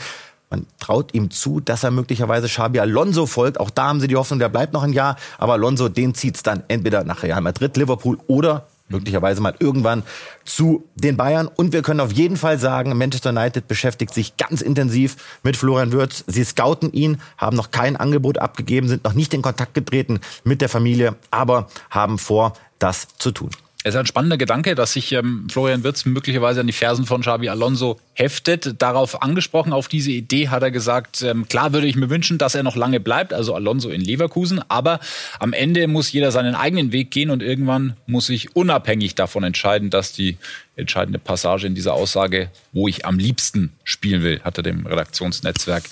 man 0.49 0.65
traut 0.79 1.13
ihm 1.13 1.29
zu, 1.29 1.59
dass 1.59 1.83
er 1.83 1.91
möglicherweise 1.91 2.47
Xabi 2.47 2.79
Alonso 2.79 3.25
folgt. 3.25 3.59
Auch 3.59 3.69
da 3.69 3.87
haben 3.87 3.99
sie 3.99 4.07
die 4.07 4.15
Hoffnung, 4.15 4.39
der 4.39 4.49
bleibt 4.49 4.73
noch 4.73 4.83
ein 4.83 4.93
Jahr. 4.93 5.17
Aber 5.37 5.53
Alonso, 5.53 5.89
den 5.89 6.13
zieht's 6.13 6.43
dann 6.43 6.63
entweder 6.67 7.03
nach 7.03 7.23
Real 7.23 7.41
Madrid, 7.41 7.75
Liverpool 7.75 8.17
oder 8.27 8.67
möglicherweise 8.89 9.41
mal 9.41 9.55
irgendwann 9.59 10.03
zu 10.45 10.85
den 10.95 11.17
Bayern. 11.17 11.49
Und 11.53 11.73
wir 11.73 11.81
können 11.81 11.99
auf 11.99 12.13
jeden 12.13 12.37
Fall 12.37 12.57
sagen, 12.57 12.97
Manchester 12.97 13.31
United 13.31 13.67
beschäftigt 13.67 14.13
sich 14.13 14.37
ganz 14.37 14.61
intensiv 14.61 15.17
mit 15.43 15.57
Florian 15.57 15.91
Würz. 15.91 16.23
Sie 16.27 16.45
scouten 16.45 16.93
ihn, 16.93 17.19
haben 17.37 17.57
noch 17.57 17.71
kein 17.71 17.97
Angebot 17.97 18.37
abgegeben, 18.37 18.87
sind 18.87 19.03
noch 19.03 19.13
nicht 19.13 19.33
in 19.33 19.41
Kontakt 19.41 19.73
getreten 19.73 20.21
mit 20.45 20.61
der 20.61 20.69
Familie, 20.69 21.15
aber 21.31 21.67
haben 21.89 22.17
vor, 22.17 22.53
das 22.79 23.07
zu 23.17 23.31
tun. 23.31 23.49
Es 23.83 23.93
ist 23.93 23.99
ein 23.99 24.07
spannender 24.07 24.37
Gedanke, 24.37 24.73
dass 24.73 24.93
sich 24.93 25.11
ähm, 25.11 25.47
Florian 25.49 25.83
Wirtz 25.83 26.05
möglicherweise 26.05 26.61
an 26.61 26.67
die 26.67 26.73
Fersen 26.73 27.05
von 27.05 27.21
Xabi 27.21 27.47
Alonso 27.47 27.99
heftet. 28.13 28.81
Darauf 28.81 29.21
angesprochen, 29.21 29.71
auf 29.71 29.87
diese 29.87 30.11
Idee 30.11 30.49
hat 30.49 30.63
er 30.63 30.71
gesagt, 30.71 31.21
ähm, 31.21 31.47
klar 31.47 31.73
würde 31.73 31.87
ich 31.87 31.95
mir 31.95 32.09
wünschen, 32.09 32.37
dass 32.39 32.55
er 32.55 32.63
noch 32.63 32.75
lange 32.75 32.99
bleibt, 32.99 33.33
also 33.33 33.53
Alonso 33.53 33.89
in 33.89 34.01
Leverkusen, 34.01 34.61
aber 34.67 34.99
am 35.39 35.53
Ende 35.53 35.87
muss 35.87 36.11
jeder 36.11 36.31
seinen 36.31 36.55
eigenen 36.55 36.91
Weg 36.91 37.11
gehen 37.11 37.29
und 37.29 37.43
irgendwann 37.43 37.95
muss 38.07 38.29
ich 38.29 38.55
unabhängig 38.55 39.13
davon 39.13 39.43
entscheiden, 39.43 39.89
dass 39.91 40.11
die 40.11 40.37
entscheidende 40.75 41.19
Passage 41.19 41.67
in 41.67 41.75
dieser 41.75 41.93
Aussage, 41.93 42.49
wo 42.73 42.87
ich 42.87 43.05
am 43.05 43.19
liebsten 43.19 43.73
spielen 43.83 44.23
will, 44.23 44.41
hat 44.43 44.57
er 44.57 44.63
dem 44.63 44.85
Redaktionsnetzwerk 44.85 45.83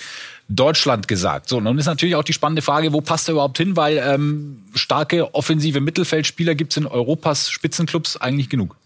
Deutschland 0.48 1.08
gesagt. 1.08 1.48
So, 1.48 1.60
nun 1.60 1.78
ist 1.78 1.86
natürlich 1.86 2.14
auch 2.14 2.24
die 2.24 2.32
spannende 2.32 2.62
Frage, 2.62 2.92
wo 2.92 3.00
passt 3.00 3.28
er 3.28 3.32
überhaupt 3.32 3.58
hin, 3.58 3.76
weil 3.76 3.98
ähm, 3.98 4.62
starke 4.74 5.34
offensive 5.34 5.80
Mittelfeldspieler 5.80 6.54
gibt 6.54 6.72
es 6.72 6.76
in 6.76 6.86
Europas 6.86 7.50
Spitzenclubs 7.50 8.16
eigentlich 8.16 8.48
genug. 8.48 8.76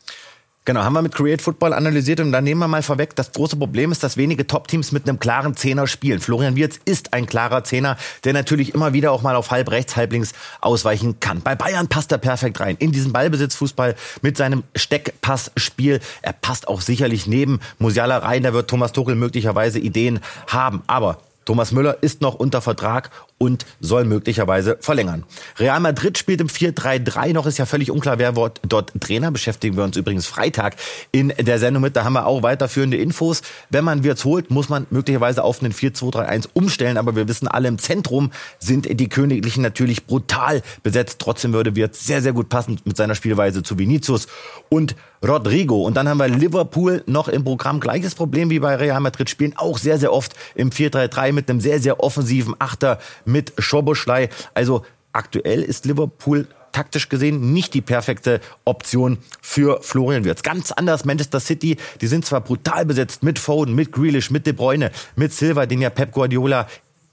Genau, 0.66 0.82
haben 0.82 0.92
wir 0.92 1.00
mit 1.00 1.14
Create 1.14 1.40
Football 1.40 1.72
analysiert 1.72 2.20
und 2.20 2.32
dann 2.32 2.44
nehmen 2.44 2.60
wir 2.60 2.68
mal 2.68 2.82
vorweg, 2.82 3.16
das 3.16 3.32
große 3.32 3.56
Problem 3.56 3.92
ist, 3.92 4.02
dass 4.02 4.18
wenige 4.18 4.46
Top-Teams 4.46 4.92
mit 4.92 5.08
einem 5.08 5.18
klaren 5.18 5.56
Zehner 5.56 5.86
spielen. 5.86 6.20
Florian 6.20 6.54
Wirz 6.54 6.78
ist 6.84 7.14
ein 7.14 7.24
klarer 7.24 7.64
Zehner, 7.64 7.96
der 8.24 8.34
natürlich 8.34 8.74
immer 8.74 8.92
wieder 8.92 9.10
auch 9.10 9.22
mal 9.22 9.36
auf 9.36 9.50
halb 9.50 9.70
rechts, 9.70 9.96
halb 9.96 10.12
links 10.12 10.32
ausweichen 10.60 11.18
kann. 11.18 11.40
Bei 11.40 11.54
Bayern 11.54 11.88
passt 11.88 12.12
er 12.12 12.18
perfekt 12.18 12.60
rein 12.60 12.76
in 12.78 12.92
diesen 12.92 13.12
Ballbesitzfußball 13.12 13.96
mit 14.20 14.36
seinem 14.36 14.62
Steckpassspiel. 14.76 16.00
Er 16.20 16.34
passt 16.34 16.68
auch 16.68 16.82
sicherlich 16.82 17.26
neben 17.26 17.60
Musiala 17.78 18.18
rein, 18.18 18.42
da 18.42 18.52
wird 18.52 18.68
Thomas 18.68 18.92
Tuchel 18.92 19.14
möglicherweise 19.14 19.78
Ideen 19.78 20.20
haben. 20.46 20.82
Aber 20.86 21.18
Thomas 21.44 21.72
Müller 21.72 22.02
ist 22.02 22.20
noch 22.20 22.34
unter 22.34 22.60
Vertrag 22.60 23.10
und 23.42 23.64
soll 23.80 24.04
möglicherweise 24.04 24.76
verlängern. 24.80 25.24
Real 25.58 25.80
Madrid 25.80 26.18
spielt 26.18 26.42
im 26.42 26.48
4-3-3 26.48 27.32
noch, 27.32 27.46
ist 27.46 27.58
ja 27.58 27.64
völlig 27.64 27.90
unklar, 27.90 28.18
wer 28.18 28.32
dort 28.32 28.92
Trainer. 29.00 29.30
Beschäftigen 29.30 29.76
wir 29.78 29.84
uns 29.84 29.96
übrigens 29.96 30.26
Freitag 30.26 30.76
in 31.10 31.32
der 31.38 31.58
Sendung 31.58 31.82
mit. 31.82 31.96
Da 31.96 32.04
haben 32.04 32.12
wir 32.12 32.26
auch 32.26 32.42
weiterführende 32.42 32.98
Infos. 32.98 33.40
Wenn 33.70 33.84
man 33.84 34.04
Wirtz 34.04 34.26
holt, 34.26 34.50
muss 34.50 34.68
man 34.68 34.86
möglicherweise 34.90 35.42
auf 35.42 35.62
einen 35.62 35.72
4-2-3-1 35.72 36.48
umstellen. 36.52 36.98
Aber 36.98 37.16
wir 37.16 37.28
wissen 37.28 37.48
alle, 37.48 37.68
im 37.68 37.78
Zentrum 37.78 38.30
sind 38.58 38.86
die 39.00 39.08
Königlichen 39.08 39.62
natürlich 39.62 40.06
brutal 40.06 40.62
besetzt. 40.82 41.18
Trotzdem 41.18 41.54
würde 41.54 41.74
Wirtz 41.76 42.04
sehr, 42.04 42.20
sehr 42.20 42.34
gut 42.34 42.50
passen 42.50 42.78
mit 42.84 42.98
seiner 42.98 43.14
Spielweise 43.14 43.62
zu 43.62 43.78
Vinicius 43.78 44.26
und 44.68 44.94
Rodrigo. 45.26 45.82
Und 45.82 45.96
dann 45.96 46.08
haben 46.08 46.18
wir 46.18 46.28
Liverpool 46.28 47.02
noch 47.06 47.28
im 47.28 47.44
Programm. 47.44 47.80
Gleiches 47.80 48.14
Problem 48.14 48.50
wie 48.50 48.58
bei 48.58 48.74
Real 48.76 49.00
Madrid. 49.00 49.28
Spielen 49.28 49.54
auch 49.56 49.78
sehr, 49.78 49.98
sehr 49.98 50.12
oft 50.12 50.34
im 50.54 50.70
4-3-3 50.70 51.32
mit 51.32 51.50
einem 51.50 51.60
sehr, 51.60 51.78
sehr 51.78 52.00
offensiven 52.00 52.54
Achter 52.58 52.98
mit 53.30 53.52
Schoboschlei. 53.58 54.28
Also 54.54 54.84
aktuell 55.12 55.62
ist 55.62 55.84
Liverpool 55.84 56.46
taktisch 56.72 57.08
gesehen 57.08 57.52
nicht 57.52 57.74
die 57.74 57.80
perfekte 57.80 58.40
Option 58.64 59.18
für 59.40 59.80
Florian 59.82 60.24
Wirtz. 60.24 60.42
Ganz 60.42 60.72
anders 60.72 61.04
Manchester 61.04 61.40
City, 61.40 61.76
die 62.00 62.06
sind 62.06 62.24
zwar 62.24 62.40
brutal 62.40 62.84
besetzt 62.84 63.22
mit 63.22 63.38
Foden, 63.38 63.74
mit 63.74 63.92
Grealish, 63.92 64.30
mit 64.30 64.46
De 64.46 64.52
Bruyne, 64.52 64.90
mit 65.16 65.32
Silva, 65.32 65.66
den 65.66 65.80
ja 65.80 65.90
Pep 65.90 66.12
Guardiola 66.12 66.68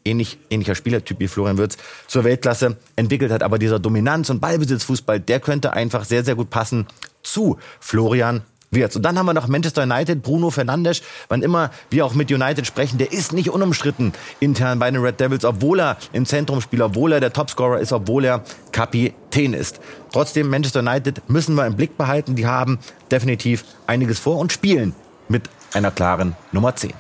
ähnlich, 0.06 0.38
ähnlicher 0.50 0.76
Spielertyp 0.76 1.20
wie 1.20 1.28
Florian 1.28 1.58
Wirtz 1.58 1.78
zur 2.08 2.24
Weltklasse 2.24 2.78
entwickelt 2.96 3.32
hat. 3.32 3.44
Aber 3.44 3.60
dieser 3.60 3.80
Dominanz- 3.80 4.30
und 4.30 4.40
Ballbesitzfußball, 4.40 5.20
der 5.20 5.40
könnte 5.40 5.74
einfach 5.74 6.06
sehr, 6.06 6.24
sehr 6.24 6.36
gut 6.36 6.50
passen 6.50 6.88
zu 7.24 7.58
Florian 7.80 8.42
wird. 8.72 8.96
Und 8.96 9.04
dann 9.04 9.18
haben 9.18 9.26
wir 9.26 9.34
noch 9.34 9.48
Manchester 9.48 9.84
United, 9.84 10.22
Bruno 10.22 10.50
Fernandes. 10.50 11.02
Wann 11.30 11.42
immer 11.42 11.72
wir 11.90 12.06
auch 12.06 12.14
mit 12.14 12.32
United 12.32 12.66
sprechen, 12.66 12.98
der 12.98 13.12
ist 13.12 13.34
nicht 13.34 13.50
unumstritten 13.50 14.14
intern 14.40 14.80
bei 14.80 14.92
den 14.92 15.02
Red 15.02 15.20
Devils, 15.20 15.46
obwohl 15.46 15.80
er 15.80 15.98
im 16.14 16.26
Zentrum 16.26 16.62
spielt, 16.62 16.82
obwohl 16.82 17.14
er 17.14 17.20
der 17.20 17.34
Topscorer 17.34 17.80
ist, 17.80 17.94
obwohl 17.94 18.26
er 18.26 18.44
Kapitän 18.72 19.54
ist. 19.54 19.80
Trotzdem, 20.12 20.50
Manchester 20.50 20.80
United 20.80 21.30
müssen 21.30 21.56
wir 21.56 21.66
im 21.66 21.76
Blick 21.76 21.98
behalten. 21.98 22.36
Die 22.36 22.46
haben 22.46 22.80
definitiv 23.12 23.64
einiges 23.86 24.20
vor 24.20 24.38
und 24.38 24.52
spielen 24.52 24.94
mit 25.30 25.44
einer 25.74 25.92
klaren 25.92 26.36
Nummer 26.52 26.76
10. 26.76 26.94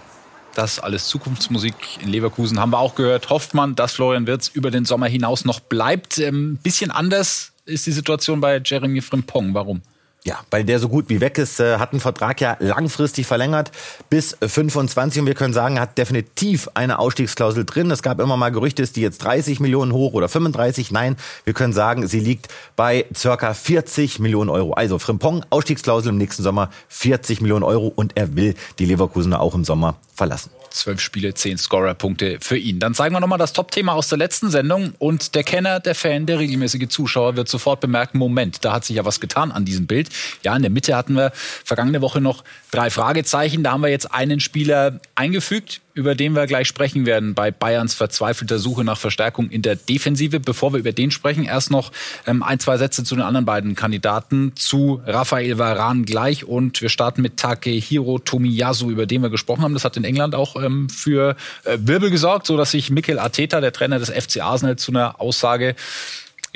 Das 0.55 0.79
alles 0.79 1.07
Zukunftsmusik 1.07 1.75
in 2.01 2.09
Leverkusen 2.09 2.59
haben 2.59 2.71
wir 2.71 2.79
auch 2.79 2.95
gehört. 2.95 3.29
Hofft 3.29 3.53
man, 3.53 3.75
dass 3.75 3.93
Florian 3.93 4.25
Wirtz 4.25 4.47
über 4.47 4.71
den 4.71 4.85
Sommer 4.85 5.05
hinaus 5.05 5.45
noch 5.45 5.59
bleibt. 5.59 6.17
Ein 6.17 6.23
ähm, 6.23 6.59
bisschen 6.63 6.89
anders 6.89 7.51
ist 7.65 7.85
die 7.85 7.91
Situation 7.91 8.41
bei 8.41 8.59
Jeremy 8.63 9.01
Frimpong. 9.01 9.53
Warum? 9.53 9.81
Ja, 10.27 10.39
weil 10.51 10.65
der 10.65 10.77
so 10.79 10.89
gut 10.89 11.05
wie 11.07 11.21
weg 11.21 11.37
ist, 11.37 11.61
äh, 11.61 11.77
hat 11.77 11.93
einen 11.93 12.01
Vertrag 12.01 12.41
ja 12.41 12.57
langfristig 12.59 13.25
verlängert 13.25 13.71
bis 14.09 14.35
25 14.41 15.21
und 15.21 15.25
wir 15.25 15.35
können 15.35 15.53
sagen, 15.53 15.79
hat 15.79 15.97
definitiv 15.97 16.67
eine 16.73 16.99
Ausstiegsklausel 16.99 17.63
drin. 17.63 17.89
Es 17.91 18.03
gab 18.03 18.19
immer 18.19 18.35
mal 18.35 18.49
Gerüchte, 18.49 18.81
ist 18.81 18.97
die 18.97 19.01
jetzt 19.01 19.19
30 19.19 19.61
Millionen 19.61 19.93
hoch 19.93 20.11
oder 20.11 20.27
35? 20.27 20.91
Nein, 20.91 21.15
wir 21.45 21.53
können 21.53 21.71
sagen, 21.71 22.07
sie 22.07 22.19
liegt 22.19 22.49
bei 22.75 23.05
circa 23.15 23.53
40 23.53 24.19
Millionen 24.19 24.49
Euro. 24.49 24.73
Also 24.73 24.99
Frimpong, 24.99 25.45
Ausstiegsklausel 25.49 26.09
im 26.09 26.17
nächsten 26.17 26.43
Sommer 26.43 26.71
40 26.89 27.39
Millionen 27.39 27.63
Euro 27.63 27.87
und 27.87 28.17
er 28.17 28.35
will 28.35 28.55
die 28.79 28.85
Leverkusener 28.85 29.39
auch 29.39 29.55
im 29.55 29.63
Sommer 29.63 29.95
verlassen. 30.13 30.51
Zwölf 30.71 30.99
Spiele, 30.99 31.33
zehn 31.33 31.57
Scorer-Punkte 31.57 32.37
für 32.41 32.57
ihn. 32.57 32.79
Dann 32.79 32.93
zeigen 32.93 33.15
wir 33.15 33.19
nochmal 33.19 33.37
das 33.37 33.53
Top-Thema 33.53 33.93
aus 33.93 34.09
der 34.09 34.17
letzten 34.17 34.51
Sendung. 34.51 34.93
Und 34.99 35.33
der 35.35 35.43
Kenner, 35.43 35.79
der 35.79 35.95
Fan, 35.95 36.25
der 36.25 36.39
regelmäßige 36.39 36.87
Zuschauer 36.89 37.35
wird 37.35 37.47
sofort 37.47 37.79
bemerken, 37.79 38.17
Moment, 38.17 38.63
da 38.65 38.73
hat 38.73 38.85
sich 38.85 38.97
ja 38.97 39.05
was 39.05 39.19
getan 39.19 39.51
an 39.51 39.65
diesem 39.65 39.87
Bild. 39.87 40.09
Ja, 40.43 40.55
in 40.55 40.61
der 40.61 40.71
Mitte 40.71 40.95
hatten 40.95 41.15
wir 41.15 41.31
vergangene 41.33 42.01
Woche 42.01 42.21
noch 42.21 42.43
drei 42.71 42.89
Fragezeichen. 42.89 43.63
Da 43.63 43.71
haben 43.71 43.81
wir 43.81 43.89
jetzt 43.89 44.13
einen 44.13 44.39
Spieler 44.39 44.99
eingefügt, 45.15 45.81
über 45.93 46.13
den 46.13 46.33
wir 46.33 46.45
gleich 46.45 46.67
sprechen 46.67 47.05
werden, 47.05 47.33
bei 47.33 47.49
Bayerns 47.49 47.95
verzweifelter 47.95 48.59
Suche 48.59 48.83
nach 48.83 48.99
Verstärkung 48.99 49.49
in 49.49 49.63
der 49.63 49.75
Defensive. 49.75 50.39
Bevor 50.39 50.73
wir 50.73 50.79
über 50.79 50.91
den 50.91 51.09
sprechen, 51.09 51.43
erst 51.43 51.71
noch 51.71 51.91
ähm, 52.27 52.43
ein, 52.43 52.59
zwei 52.59 52.77
Sätze 52.77 53.03
zu 53.03 53.15
den 53.15 53.23
anderen 53.23 53.45
beiden 53.45 53.75
Kandidaten, 53.75 54.51
zu 54.55 55.01
Rafael 55.05 55.57
Varan 55.57 56.05
gleich. 56.05 56.45
Und 56.45 56.81
wir 56.81 56.89
starten 56.89 57.21
mit 57.21 57.37
Takehiro 57.37 58.19
Tomiyasu, 58.19 58.91
über 58.91 59.05
den 59.07 59.21
wir 59.21 59.29
gesprochen 59.29 59.63
haben. 59.63 59.73
Das 59.73 59.85
hat 59.85 59.97
in 59.97 60.03
England 60.03 60.35
auch 60.35 60.55
ähm, 60.55 60.87
für 60.89 61.35
äh, 61.63 61.77
Wirbel 61.79 62.11
gesorgt, 62.11 62.45
so 62.45 62.57
dass 62.57 62.71
sich 62.71 62.91
Mikel 62.91 63.17
Arteta, 63.17 63.59
der 63.59 63.73
Trainer 63.73 63.97
des 63.97 64.09
FC 64.09 64.41
Arsenal, 64.41 64.75
zu 64.75 64.91
einer 64.91 65.19
Aussage 65.19 65.75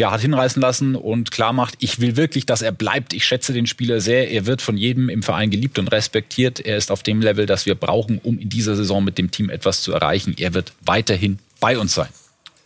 ja, 0.02 0.10
hat 0.10 0.22
hinreißen 0.22 0.60
lassen 0.60 0.96
und 0.96 1.30
klar 1.30 1.54
macht, 1.54 1.76
ich 1.78 2.00
will 2.02 2.16
wirklich, 2.18 2.48
dass 2.48 2.64
er 2.64 2.72
bleibt. 2.72 3.14
Ich 3.14 3.24
schätze 3.24 3.54
den 3.54 3.68
Spieler 3.68 4.02
sehr. 4.02 4.32
Er 4.32 4.48
wird 4.48 4.64
von 4.64 4.76
jedem 4.76 5.10
im 5.10 5.22
Verein 5.22 5.52
geliebt 5.52 5.78
und 5.78 5.90
respektiert. 5.90 6.60
Er 6.60 6.76
ist 6.76 6.90
auf 6.90 7.04
dem 7.04 7.22
Level, 7.22 7.46
das 7.46 7.68
wir 7.68 7.76
brauchen, 7.76 8.18
um 8.18 8.40
in 8.40 8.50
dieser 8.50 8.76
Saison 8.76 9.04
mit 9.04 9.20
dem 9.20 9.30
Team 9.30 9.52
etwas 9.52 9.84
zu 9.84 9.94
erreichen. 9.94 10.34
Er 10.40 10.56
wird 10.56 10.74
weiterhin 10.84 11.38
bei 11.60 11.78
uns 11.78 11.94
sein. 11.94 12.10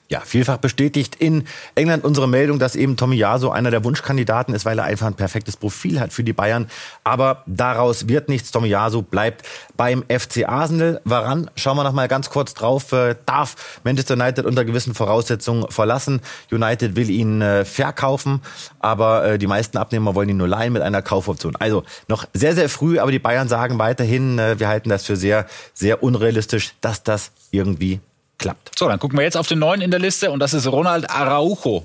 Ja, 0.07 0.19
vielfach 0.19 0.57
bestätigt 0.57 1.15
in 1.15 1.45
England 1.73 2.03
unsere 2.03 2.27
Meldung, 2.27 2.59
dass 2.59 2.75
eben 2.75 2.95
Tommy 2.95 3.15
Jaso 3.15 3.49
einer 3.49 3.71
der 3.71 3.83
Wunschkandidaten 3.83 4.53
ist, 4.53 4.63
weil 4.63 4.77
er 4.77 4.85
einfach 4.85 5.07
ein 5.07 5.15
perfektes 5.15 5.57
Profil 5.57 5.99
hat 5.99 6.13
für 6.13 6.23
die 6.23 6.31
Bayern. 6.31 6.67
Aber 7.03 7.41
daraus 7.47 8.07
wird 8.07 8.29
nichts. 8.29 8.51
Tommy 8.51 8.67
Jaso 8.67 9.01
bleibt 9.01 9.47
beim 9.75 10.03
FC 10.03 10.47
Arsenal. 10.47 11.01
Waran? 11.05 11.49
Schauen 11.55 11.75
wir 11.77 11.83
noch 11.83 11.91
mal 11.91 12.07
ganz 12.07 12.29
kurz 12.29 12.53
drauf. 12.53 12.91
Äh, 12.91 13.15
darf 13.25 13.79
Manchester 13.83 14.13
United 14.13 14.45
unter 14.45 14.63
gewissen 14.63 14.93
Voraussetzungen 14.93 15.71
verlassen? 15.71 16.21
United 16.51 16.95
will 16.95 17.09
ihn 17.09 17.41
äh, 17.41 17.65
verkaufen, 17.65 18.41
aber 18.79 19.25
äh, 19.25 19.37
die 19.39 19.47
meisten 19.47 19.79
Abnehmer 19.79 20.13
wollen 20.13 20.29
ihn 20.29 20.37
nur 20.37 20.47
leihen 20.47 20.73
mit 20.73 20.83
einer 20.83 21.01
Kaufoption. 21.01 21.55
Also 21.55 21.83
noch 22.07 22.27
sehr, 22.31 22.53
sehr 22.53 22.69
früh, 22.69 22.99
aber 22.99 23.11
die 23.11 23.17
Bayern 23.17 23.47
sagen 23.47 23.79
weiterhin, 23.79 24.37
wir 24.37 24.67
halten 24.67 24.89
das 24.89 25.05
für 25.05 25.15
sehr, 25.15 25.47
sehr 25.73 26.03
unrealistisch, 26.03 26.73
dass 26.81 27.01
das 27.01 27.31
irgendwie 27.49 28.01
klappt. 28.37 28.77
So, 28.77 28.87
dann 28.87 28.99
gucken 28.99 29.17
wir 29.17 29.23
jetzt 29.23 29.37
auf 29.37 29.47
den 29.47 29.59
neuen 29.59 29.81
in 29.81 29.91
der 29.91 29.99
Liste 29.99 30.31
und 30.31 30.39
das 30.39 30.53
ist 30.53 30.67
Ronald 30.67 31.09
Araujo. 31.09 31.83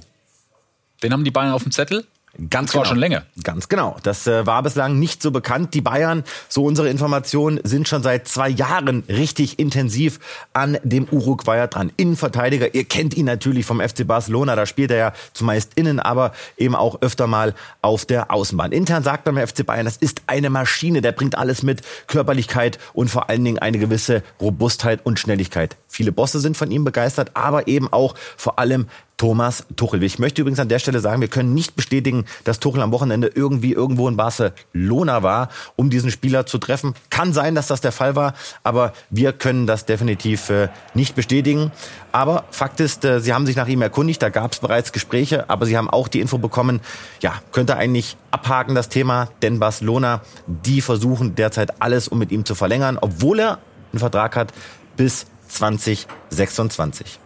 Den 1.02 1.12
haben 1.12 1.25
die 1.25 1.30
Bayern 1.30 1.52
auf 1.52 1.62
dem 1.62 1.73
Zettel. 1.73 2.07
Ganz 2.49 2.72
genau. 2.72 2.84
schon 2.84 2.99
länger. 2.99 3.25
Ganz 3.42 3.68
genau. 3.68 3.96
Das 4.02 4.26
äh, 4.26 4.46
war 4.46 4.62
bislang 4.62 4.99
nicht 4.99 5.20
so 5.20 5.30
bekannt. 5.30 5.75
Die 5.75 5.80
Bayern, 5.80 6.22
so 6.49 6.64
unsere 6.64 6.88
Informationen, 6.88 7.60
sind 7.64 7.88
schon 7.88 8.02
seit 8.02 8.28
zwei 8.28 8.49
Jahren 8.49 9.02
richtig 9.08 9.58
intensiv 9.58 10.20
an 10.52 10.78
dem 10.84 11.08
Uruguayer 11.10 11.66
dran. 11.66 11.90
Innenverteidiger, 11.96 12.75
ihr 12.75 12.84
kennt 12.84 13.14
ihn 13.14 13.26
natürlich 13.26 13.66
vom 13.66 13.80
FC 13.80 14.06
Barcelona, 14.06 14.54
da 14.54 14.64
spielt 14.66 14.92
er 14.92 14.96
ja 14.96 15.12
zumeist 15.32 15.72
innen, 15.75 15.99
aber 15.99 16.32
eben 16.56 16.76
auch 16.76 17.02
öfter 17.02 17.26
mal 17.26 17.54
auf 17.82 18.06
der 18.06 18.30
Außenbahn. 18.30 18.72
Intern 18.72 19.02
sagt 19.02 19.26
man 19.26 19.34
beim 19.34 19.46
FC 19.46 19.66
Bayern, 19.66 19.84
das 19.84 19.96
ist 19.96 20.22
eine 20.28 20.50
Maschine, 20.50 21.00
der 21.00 21.12
bringt 21.12 21.37
alles 21.37 21.62
mit, 21.62 21.82
Körperlichkeit 22.06 22.78
und 22.92 23.08
vor 23.10 23.28
allen 23.28 23.44
Dingen 23.44 23.58
eine 23.58 23.78
gewisse 23.78 24.22
Robustheit 24.40 25.00
und 25.04 25.18
Schnelligkeit. 25.18 25.76
Viele 25.88 26.12
Bosse 26.12 26.38
sind 26.38 26.56
von 26.56 26.70
ihm 26.70 26.84
begeistert, 26.84 27.32
aber 27.34 27.66
eben 27.66 27.92
auch 27.92 28.14
vor 28.37 28.58
allem 28.60 28.87
Thomas 29.20 29.66
Tuchel. 29.76 30.02
Ich 30.02 30.18
möchte 30.18 30.40
übrigens 30.40 30.60
an 30.60 30.70
der 30.70 30.78
Stelle 30.78 30.98
sagen, 31.00 31.20
wir 31.20 31.28
können 31.28 31.52
nicht 31.52 31.76
bestätigen, 31.76 32.24
dass 32.44 32.58
Tuchel 32.58 32.80
am 32.80 32.90
Wochenende 32.90 33.28
irgendwie 33.28 33.74
irgendwo 33.74 34.08
in 34.08 34.16
Barcelona 34.16 35.22
war, 35.22 35.50
um 35.76 35.90
diesen 35.90 36.10
Spieler 36.10 36.46
zu 36.46 36.56
treffen. 36.56 36.94
Kann 37.10 37.34
sein, 37.34 37.54
dass 37.54 37.66
das 37.66 37.82
der 37.82 37.92
Fall 37.92 38.16
war, 38.16 38.32
aber 38.62 38.94
wir 39.10 39.34
können 39.34 39.66
das 39.66 39.84
definitiv 39.84 40.48
äh, 40.48 40.70
nicht 40.94 41.16
bestätigen. 41.16 41.70
Aber 42.12 42.44
Fakt 42.50 42.80
ist, 42.80 43.04
äh, 43.04 43.20
sie 43.20 43.34
haben 43.34 43.44
sich 43.44 43.56
nach 43.56 43.68
ihm 43.68 43.82
erkundigt, 43.82 44.22
da 44.22 44.30
gab 44.30 44.54
es 44.54 44.60
bereits 44.60 44.90
Gespräche, 44.90 45.50
aber 45.50 45.66
sie 45.66 45.76
haben 45.76 45.90
auch 45.90 46.08
die 46.08 46.20
Info 46.22 46.38
bekommen, 46.38 46.80
ja, 47.20 47.34
könnte 47.52 47.76
eigentlich 47.76 48.16
abhaken 48.30 48.74
das 48.74 48.88
Thema, 48.88 49.28
denn 49.42 49.58
Barcelona, 49.58 50.22
die 50.46 50.80
versuchen 50.80 51.34
derzeit 51.34 51.82
alles, 51.82 52.08
um 52.08 52.18
mit 52.18 52.32
ihm 52.32 52.46
zu 52.46 52.54
verlängern, 52.54 52.96
obwohl 52.98 53.40
er 53.40 53.58
einen 53.92 53.98
Vertrag 53.98 54.34
hat 54.34 54.54
bis 54.96 55.26
2026. 55.48 57.18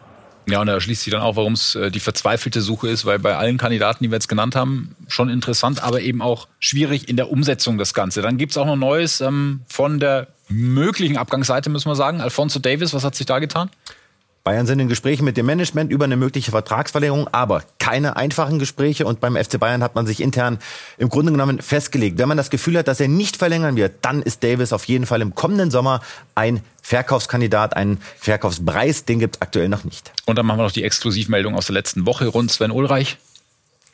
Ja, 0.46 0.60
und 0.60 0.66
da 0.66 0.78
schließt 0.80 1.02
sich 1.02 1.10
dann 1.10 1.22
auch, 1.22 1.36
warum 1.36 1.54
es 1.54 1.74
äh, 1.74 1.90
die 1.90 2.00
verzweifelte 2.00 2.60
Suche 2.60 2.88
ist, 2.88 3.06
weil 3.06 3.18
bei 3.18 3.36
allen 3.36 3.56
Kandidaten, 3.56 4.04
die 4.04 4.10
wir 4.10 4.16
jetzt 4.16 4.28
genannt 4.28 4.56
haben, 4.56 4.94
schon 5.08 5.30
interessant, 5.30 5.82
aber 5.82 6.00
eben 6.00 6.20
auch 6.20 6.48
schwierig 6.58 7.08
in 7.08 7.16
der 7.16 7.30
Umsetzung 7.30 7.78
das 7.78 7.94
Ganze. 7.94 8.20
Dann 8.20 8.36
gibt's 8.36 8.56
auch 8.56 8.66
noch 8.66 8.76
Neues 8.76 9.20
ähm, 9.20 9.62
von 9.66 10.00
der 10.00 10.28
möglichen 10.48 11.16
Abgangsseite, 11.16 11.70
müssen 11.70 11.88
wir 11.88 11.96
sagen. 11.96 12.20
Alfonso 12.20 12.58
Davis, 12.58 12.92
was 12.92 13.04
hat 13.04 13.14
sich 13.14 13.26
da 13.26 13.38
getan? 13.38 13.70
Bayern 14.44 14.66
sind 14.66 14.78
in 14.78 14.88
Gesprächen 14.88 15.24
mit 15.24 15.38
dem 15.38 15.46
Management 15.46 15.90
über 15.90 16.04
eine 16.04 16.18
mögliche 16.18 16.50
Vertragsverlängerung, 16.50 17.28
aber 17.32 17.62
keine 17.78 18.16
einfachen 18.16 18.58
Gespräche. 18.58 19.06
Und 19.06 19.18
beim 19.18 19.36
FC 19.36 19.58
Bayern 19.58 19.82
hat 19.82 19.94
man 19.94 20.06
sich 20.06 20.20
intern 20.20 20.58
im 20.98 21.08
Grunde 21.08 21.32
genommen 21.32 21.62
festgelegt. 21.62 22.18
Wenn 22.18 22.28
man 22.28 22.36
das 22.36 22.50
Gefühl 22.50 22.76
hat, 22.76 22.86
dass 22.86 23.00
er 23.00 23.08
nicht 23.08 23.38
verlängern 23.38 23.74
wird, 23.76 23.94
dann 24.02 24.20
ist 24.20 24.44
Davis 24.44 24.74
auf 24.74 24.84
jeden 24.84 25.06
Fall 25.06 25.22
im 25.22 25.34
kommenden 25.34 25.70
Sommer 25.70 26.02
ein 26.34 26.60
Verkaufskandidat, 26.82 27.74
ein 27.74 27.98
Verkaufspreis. 28.18 29.06
Den 29.06 29.18
gibt 29.18 29.36
es 29.36 29.42
aktuell 29.42 29.70
noch 29.70 29.84
nicht. 29.84 30.12
Und 30.26 30.36
dann 30.36 30.44
machen 30.44 30.58
wir 30.58 30.64
noch 30.64 30.72
die 30.72 30.84
Exklusivmeldung 30.84 31.54
aus 31.54 31.64
der 31.64 31.72
letzten 31.72 32.04
Woche 32.04 32.26
rund 32.26 32.52
Sven 32.52 32.70
Ulreich. 32.70 33.16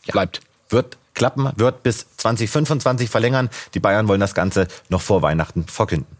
Ja. 0.06 0.12
Bleibt. 0.12 0.40
Wird 0.68 0.98
klappen, 1.14 1.48
wird 1.54 1.84
bis 1.84 2.06
2025 2.16 3.08
verlängern. 3.08 3.50
Die 3.74 3.80
Bayern 3.80 4.08
wollen 4.08 4.20
das 4.20 4.34
Ganze 4.34 4.66
noch 4.88 5.00
vor 5.00 5.22
Weihnachten 5.22 5.68
verkünden. 5.68 6.16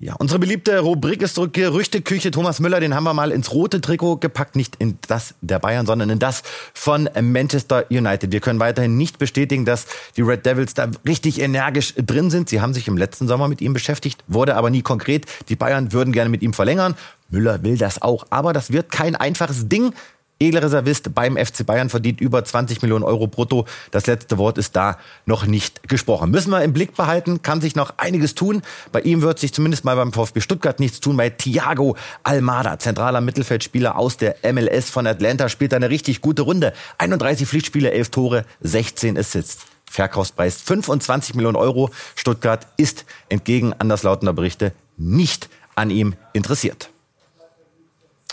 Ja, 0.00 0.14
unsere 0.16 0.38
beliebte 0.38 0.78
Rubrik 0.78 1.22
ist 1.22 1.34
zurück, 1.34 1.54
Gerüchteküche. 1.54 2.30
Thomas 2.30 2.60
Müller, 2.60 2.78
den 2.78 2.94
haben 2.94 3.02
wir 3.02 3.14
mal 3.14 3.32
ins 3.32 3.52
rote 3.52 3.80
Trikot 3.80 4.18
gepackt, 4.18 4.54
nicht 4.54 4.76
in 4.76 4.96
das 5.08 5.34
der 5.40 5.58
Bayern, 5.58 5.86
sondern 5.86 6.08
in 6.08 6.20
das 6.20 6.44
von 6.72 7.10
Manchester 7.20 7.84
United. 7.90 8.30
Wir 8.30 8.38
können 8.38 8.60
weiterhin 8.60 8.96
nicht 8.96 9.18
bestätigen, 9.18 9.64
dass 9.64 9.86
die 10.16 10.22
Red 10.22 10.46
Devils 10.46 10.74
da 10.74 10.88
richtig 11.04 11.40
energisch 11.40 11.94
drin 11.96 12.30
sind. 12.30 12.48
Sie 12.48 12.60
haben 12.60 12.74
sich 12.74 12.86
im 12.86 12.96
letzten 12.96 13.26
Sommer 13.26 13.48
mit 13.48 13.60
ihm 13.60 13.72
beschäftigt, 13.72 14.22
wurde 14.28 14.54
aber 14.54 14.70
nie 14.70 14.82
konkret. 14.82 15.26
Die 15.48 15.56
Bayern 15.56 15.92
würden 15.92 16.12
gerne 16.12 16.30
mit 16.30 16.42
ihm 16.42 16.52
verlängern. 16.52 16.94
Müller 17.28 17.64
will 17.64 17.76
das 17.76 18.00
auch, 18.00 18.24
aber 18.30 18.52
das 18.52 18.72
wird 18.72 18.92
kein 18.92 19.16
einfaches 19.16 19.68
Ding. 19.68 19.94
Edelreservist 20.40 21.14
beim 21.14 21.36
FC 21.36 21.66
Bayern 21.66 21.88
verdient 21.88 22.20
über 22.20 22.44
20 22.44 22.82
Millionen 22.82 23.04
Euro 23.04 23.26
brutto. 23.26 23.66
Das 23.90 24.06
letzte 24.06 24.38
Wort 24.38 24.58
ist 24.58 24.76
da 24.76 24.98
noch 25.26 25.46
nicht 25.46 25.88
gesprochen. 25.88 26.30
Müssen 26.30 26.50
wir 26.50 26.62
im 26.62 26.72
Blick 26.72 26.94
behalten, 26.94 27.42
kann 27.42 27.60
sich 27.60 27.74
noch 27.74 27.94
einiges 27.96 28.34
tun. 28.34 28.62
Bei 28.92 29.00
ihm 29.00 29.22
wird 29.22 29.38
sich 29.38 29.52
zumindest 29.52 29.84
mal 29.84 29.96
beim 29.96 30.12
VfB 30.12 30.40
Stuttgart 30.40 30.78
nichts 30.80 31.00
tun. 31.00 31.16
Bei 31.16 31.30
Thiago 31.30 31.96
Almada, 32.22 32.78
zentraler 32.78 33.20
Mittelfeldspieler 33.20 33.96
aus 33.96 34.16
der 34.16 34.36
MLS 34.52 34.90
von 34.90 35.06
Atlanta, 35.06 35.48
spielt 35.48 35.74
eine 35.74 35.90
richtig 35.90 36.20
gute 36.20 36.42
Runde. 36.42 36.72
31 36.98 37.48
Pflichtspiele, 37.48 37.90
11 37.90 38.10
Tore, 38.10 38.44
16 38.60 39.18
Assists. 39.18 39.66
Verkaufspreis 39.90 40.60
25 40.60 41.34
Millionen 41.34 41.56
Euro. 41.56 41.90
Stuttgart 42.14 42.66
ist 42.76 43.06
entgegen 43.28 43.72
anderslautender 43.72 44.32
Berichte 44.32 44.72
nicht 44.96 45.48
an 45.74 45.90
ihm 45.90 46.14
interessiert. 46.32 46.90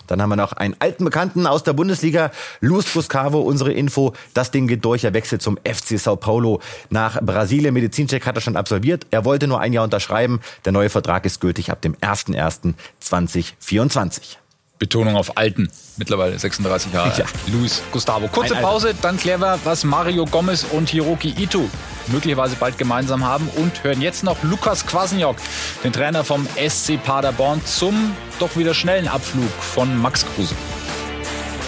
Dann 0.08 0.22
haben 0.22 0.30
wir 0.30 0.36
noch 0.36 0.54
einen 0.54 0.76
alten 0.80 1.06
Bekannten 1.06 1.48
aus 1.48 1.64
der 1.64 1.74
Bundesliga, 1.74 2.32
Luis 2.62 2.86
Buscavo, 2.86 3.40
unsere 3.40 3.74
Info. 3.74 4.14
Das 4.34 4.52
Ding 4.52 4.68
geht 4.68 4.86
durch. 4.86 5.04
Er 5.04 5.14
wechselt 5.14 5.42
zum 5.42 5.58
FC 5.58 6.00
Sao 6.00 6.16
Paulo 6.16 6.62
nach 6.90 7.20
Brasilien. 7.22 7.74
Medizincheck 7.74 8.26
hat 8.26 8.36
er 8.36 8.42
schon 8.42 8.58
absolviert. 8.58 9.08
Er 9.12 9.26
wollte 9.26 9.48
nur 9.48 9.60
ein 9.60 9.74
Jahr 9.74 9.84
unterschreiben. 9.84 10.40
Der 10.64 10.72
neue 10.72 10.90
Vertrag 10.90 11.26
ist 11.26 11.42
gültig 11.42 11.72
ab 11.72 11.82
dem 11.82 11.96
01.01.2024. 11.96 14.38
Betonung 14.78 15.16
auf 15.16 15.38
alten, 15.38 15.70
mittlerweile 15.98 16.38
36 16.38 16.94
Jahre. 16.94 17.18
Ja. 17.18 17.26
Luis 17.48 17.82
Gustavo. 17.92 18.28
Kurze 18.28 18.56
Pause, 18.56 18.94
dann 19.02 19.18
klären 19.18 19.42
wir, 19.42 19.60
was 19.64 19.84
Mario 19.84 20.26
Gomez 20.26 20.66
und 20.72 20.90
Hiroki 20.90 21.34
Ito 21.38 21.70
möglicherweise 22.08 22.56
bald 22.56 22.78
gemeinsam 22.78 23.26
haben 23.26 23.50
und 23.56 23.84
hören 23.84 24.02
jetzt 24.02 24.24
noch 24.24 24.44
Lukas 24.44 24.86
Kwasniok, 24.86 25.38
den 25.84 25.94
Trainer 25.94 26.24
vom 26.24 26.48
SC 26.68 27.02
Paderborn, 27.04 27.62
zum 27.66 28.16
doch 28.40 28.56
wieder 28.58 28.74
schnellen 28.74 29.08
Abflug 29.08 29.50
von 29.60 29.98
Max 29.98 30.26
Kruse 30.36 30.56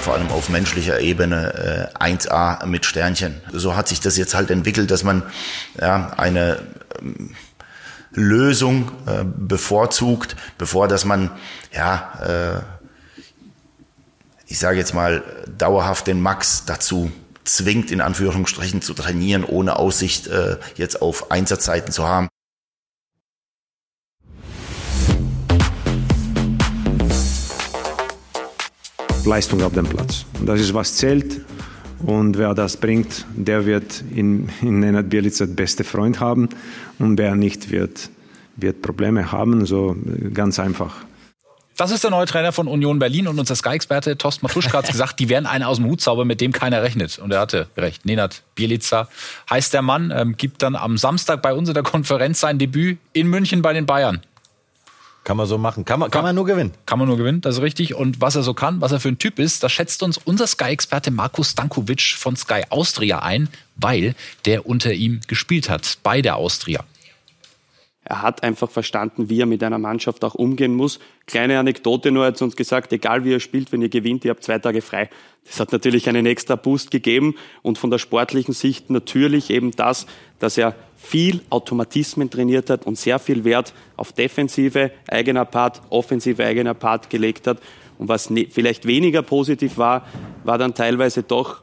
vor 0.07 0.13
allem 0.13 0.29
auf 0.29 0.47
menschlicher 0.47 1.01
Ebene 1.01 1.91
äh, 1.99 2.01
1A 2.01 2.65
mit 2.65 2.85
Sternchen. 2.85 3.41
So 3.51 3.75
hat 3.75 3.89
sich 3.89 3.99
das 3.99 4.15
jetzt 4.15 4.35
halt 4.35 4.49
entwickelt, 4.51 4.89
dass 4.89 5.03
man 5.03 5.21
ja, 5.81 6.13
eine 6.15 6.59
ähm, 7.01 7.35
Lösung 8.13 8.91
äh, 9.05 9.25
bevorzugt, 9.25 10.37
bevor 10.57 10.87
dass 10.87 11.03
man 11.03 11.31
ja 11.73 12.63
äh, 12.63 12.76
ich 14.47 14.59
sage 14.59 14.77
jetzt 14.77 14.93
mal, 14.93 15.23
dauerhaft 15.57 16.07
den 16.07 16.21
Max 16.21 16.63
dazu 16.65 17.11
zwingt, 17.43 17.91
in 17.91 18.01
Anführungsstrichen 18.01 18.81
zu 18.81 18.93
trainieren, 18.93 19.43
ohne 19.43 19.77
Aussicht 19.77 20.27
äh, 20.27 20.57
jetzt 20.75 21.01
auf 21.01 21.31
Einsatzzeiten 21.31 21.91
zu 21.91 22.07
haben. 22.07 22.29
Leistung 29.25 29.61
auf 29.61 29.73
dem 29.73 29.85
Platz. 29.85 30.25
Das 30.45 30.61
ist, 30.61 30.73
was 30.73 30.95
zählt. 30.95 31.41
Und 31.99 32.37
wer 32.37 32.53
das 32.53 32.77
bringt, 32.77 33.25
der 33.35 33.65
wird 33.65 34.03
in, 34.15 34.47
in 34.61 34.79
Nenad 34.79 35.09
Bielica 35.09 35.45
beste 35.45 35.83
Freund 35.83 36.21
haben. 36.21 36.47
Und 36.99 37.17
wer 37.17 37.35
nicht, 37.35 37.69
wird, 37.69 38.09
wird 38.55 38.81
Probleme 38.81 39.33
haben. 39.33 39.65
So 39.65 39.97
ganz 40.33 40.59
einfach. 40.59 41.06
Das 41.77 41.91
ist 41.91 42.03
der 42.03 42.09
neue 42.09 42.25
Trainer 42.25 42.51
von 42.51 42.67
Union 42.67 42.97
Berlin 42.97 43.27
und 43.27 43.37
unser 43.37 43.55
Sky-Experte 43.55 44.17
Torsten 44.17 44.47
Matuschka 44.47 44.79
hat 44.79 44.87
gesagt, 44.91 45.19
die 45.19 45.29
werden 45.29 45.45
einen 45.45 45.63
aus 45.63 45.77
dem 45.77 45.85
Hut 45.85 46.01
zaubern, 46.01 46.25
mit 46.25 46.41
dem 46.41 46.51
keiner 46.51 46.81
rechnet. 46.81 47.19
Und 47.19 47.31
er 47.31 47.39
hatte 47.39 47.67
recht. 47.77 48.03
Nenad 48.03 48.41
Bielica 48.55 49.07
heißt 49.47 49.75
der 49.75 49.83
Mann, 49.83 50.11
ähm, 50.11 50.35
gibt 50.35 50.63
dann 50.63 50.75
am 50.75 50.97
Samstag 50.97 51.43
bei 51.43 51.53
uns 51.53 51.67
in 51.67 51.75
der 51.75 51.83
Konferenz 51.83 52.39
sein 52.39 52.57
Debüt 52.57 52.97
in 53.13 53.27
München 53.27 53.61
bei 53.61 53.73
den 53.73 53.85
Bayern. 53.85 54.21
Kann 55.23 55.37
man 55.37 55.45
so 55.45 55.59
machen. 55.59 55.85
Kann 55.85 55.99
man, 55.99 56.09
kann, 56.09 56.19
kann 56.19 56.25
man 56.25 56.35
nur 56.35 56.45
gewinnen. 56.45 56.71
Kann 56.87 56.97
man 56.97 57.07
nur 57.07 57.17
gewinnen, 57.17 57.41
das 57.41 57.57
ist 57.57 57.61
richtig. 57.61 57.93
Und 57.93 58.21
was 58.21 58.35
er 58.35 58.41
so 58.41 58.55
kann, 58.55 58.81
was 58.81 58.91
er 58.91 58.99
für 58.99 59.09
ein 59.09 59.19
Typ 59.19 59.37
ist, 59.37 59.61
das 59.61 59.71
schätzt 59.71 60.01
uns 60.01 60.17
unser 60.17 60.47
Sky-Experte 60.47 61.11
Markus 61.11 61.51
Stankovic 61.51 62.15
von 62.17 62.35
Sky 62.35 62.63
Austria 62.69 63.19
ein, 63.19 63.49
weil 63.75 64.15
der 64.45 64.65
unter 64.65 64.93
ihm 64.93 65.19
gespielt 65.27 65.69
hat 65.69 65.99
bei 66.01 66.23
der 66.23 66.37
Austria. 66.37 66.83
Er 68.09 68.21
hat 68.21 68.41
einfach 68.41 68.71
verstanden, 68.71 69.29
wie 69.29 69.41
er 69.41 69.45
mit 69.45 69.61
einer 69.61 69.79
Mannschaft 69.79 70.23
auch 70.23 70.33
umgehen 70.33 70.73
muss. 70.73 70.99
Kleine 71.25 71.59
Anekdote 71.59 72.09
nur, 72.09 72.23
er 72.23 72.29
hat 72.29 72.41
uns 72.41 72.55
gesagt, 72.55 72.93
egal 72.93 73.25
wie 73.25 73.33
er 73.33 73.41
spielt, 73.41 73.73
wenn 73.73 73.81
ihr 73.81 73.89
gewinnt, 73.89 74.23
ihr 74.23 74.31
habt 74.31 74.45
zwei 74.45 74.59
Tage 74.59 74.81
frei. 74.81 75.09
Das 75.45 75.59
hat 75.59 75.73
natürlich 75.73 76.07
einen 76.07 76.25
extra 76.25 76.55
Boost 76.55 76.89
gegeben 76.89 77.35
und 77.63 77.77
von 77.77 77.91
der 77.91 77.97
sportlichen 77.97 78.53
Sicht 78.53 78.89
natürlich 78.89 79.49
eben 79.49 79.71
das, 79.71 80.05
dass 80.39 80.57
er 80.57 80.73
viel 80.95 81.41
Automatismen 81.49 82.29
trainiert 82.29 82.69
hat 82.69 82.85
und 82.85 82.97
sehr 82.97 83.19
viel 83.19 83.43
Wert 83.43 83.73
auf 83.97 84.13
defensive 84.13 84.91
eigener 85.09 85.43
Part, 85.43 85.81
offensive 85.89 86.45
eigener 86.45 86.75
Part 86.75 87.09
gelegt 87.09 87.45
hat. 87.45 87.59
Und 87.97 88.07
was 88.07 88.29
ne 88.29 88.47
vielleicht 88.49 88.87
weniger 88.87 89.21
positiv 89.21 89.77
war, 89.77 90.07
war 90.45 90.57
dann 90.57 90.73
teilweise 90.73 91.23
doch, 91.23 91.61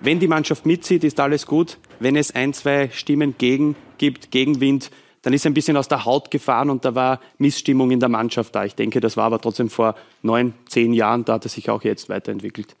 wenn 0.00 0.18
die 0.18 0.28
Mannschaft 0.28 0.66
mitzieht, 0.66 1.04
ist 1.04 1.20
alles 1.20 1.46
gut. 1.46 1.78
Wenn 2.00 2.16
es 2.16 2.34
ein, 2.34 2.54
zwei 2.54 2.88
Stimmen 2.90 3.36
gegen 3.38 3.76
gibt, 3.98 4.32
Gegenwind, 4.32 4.90
dann 5.22 5.32
ist 5.32 5.44
er 5.44 5.50
ein 5.50 5.54
bisschen 5.54 5.76
aus 5.76 5.88
der 5.88 6.04
Haut 6.04 6.30
gefahren 6.30 6.70
und 6.70 6.84
da 6.84 6.94
war 6.94 7.20
Missstimmung 7.38 7.90
in 7.90 8.00
der 8.00 8.08
Mannschaft 8.08 8.54
da. 8.54 8.64
Ich 8.64 8.74
denke, 8.74 9.00
das 9.00 9.16
war 9.16 9.24
aber 9.24 9.40
trotzdem 9.40 9.70
vor 9.70 9.94
neun, 10.22 10.54
zehn 10.68 10.92
Jahren, 10.92 11.24
da 11.24 11.34
hat 11.34 11.44
er 11.44 11.50
sich 11.50 11.70
auch 11.70 11.82
jetzt 11.82 12.08
weiterentwickelt. 12.08 12.76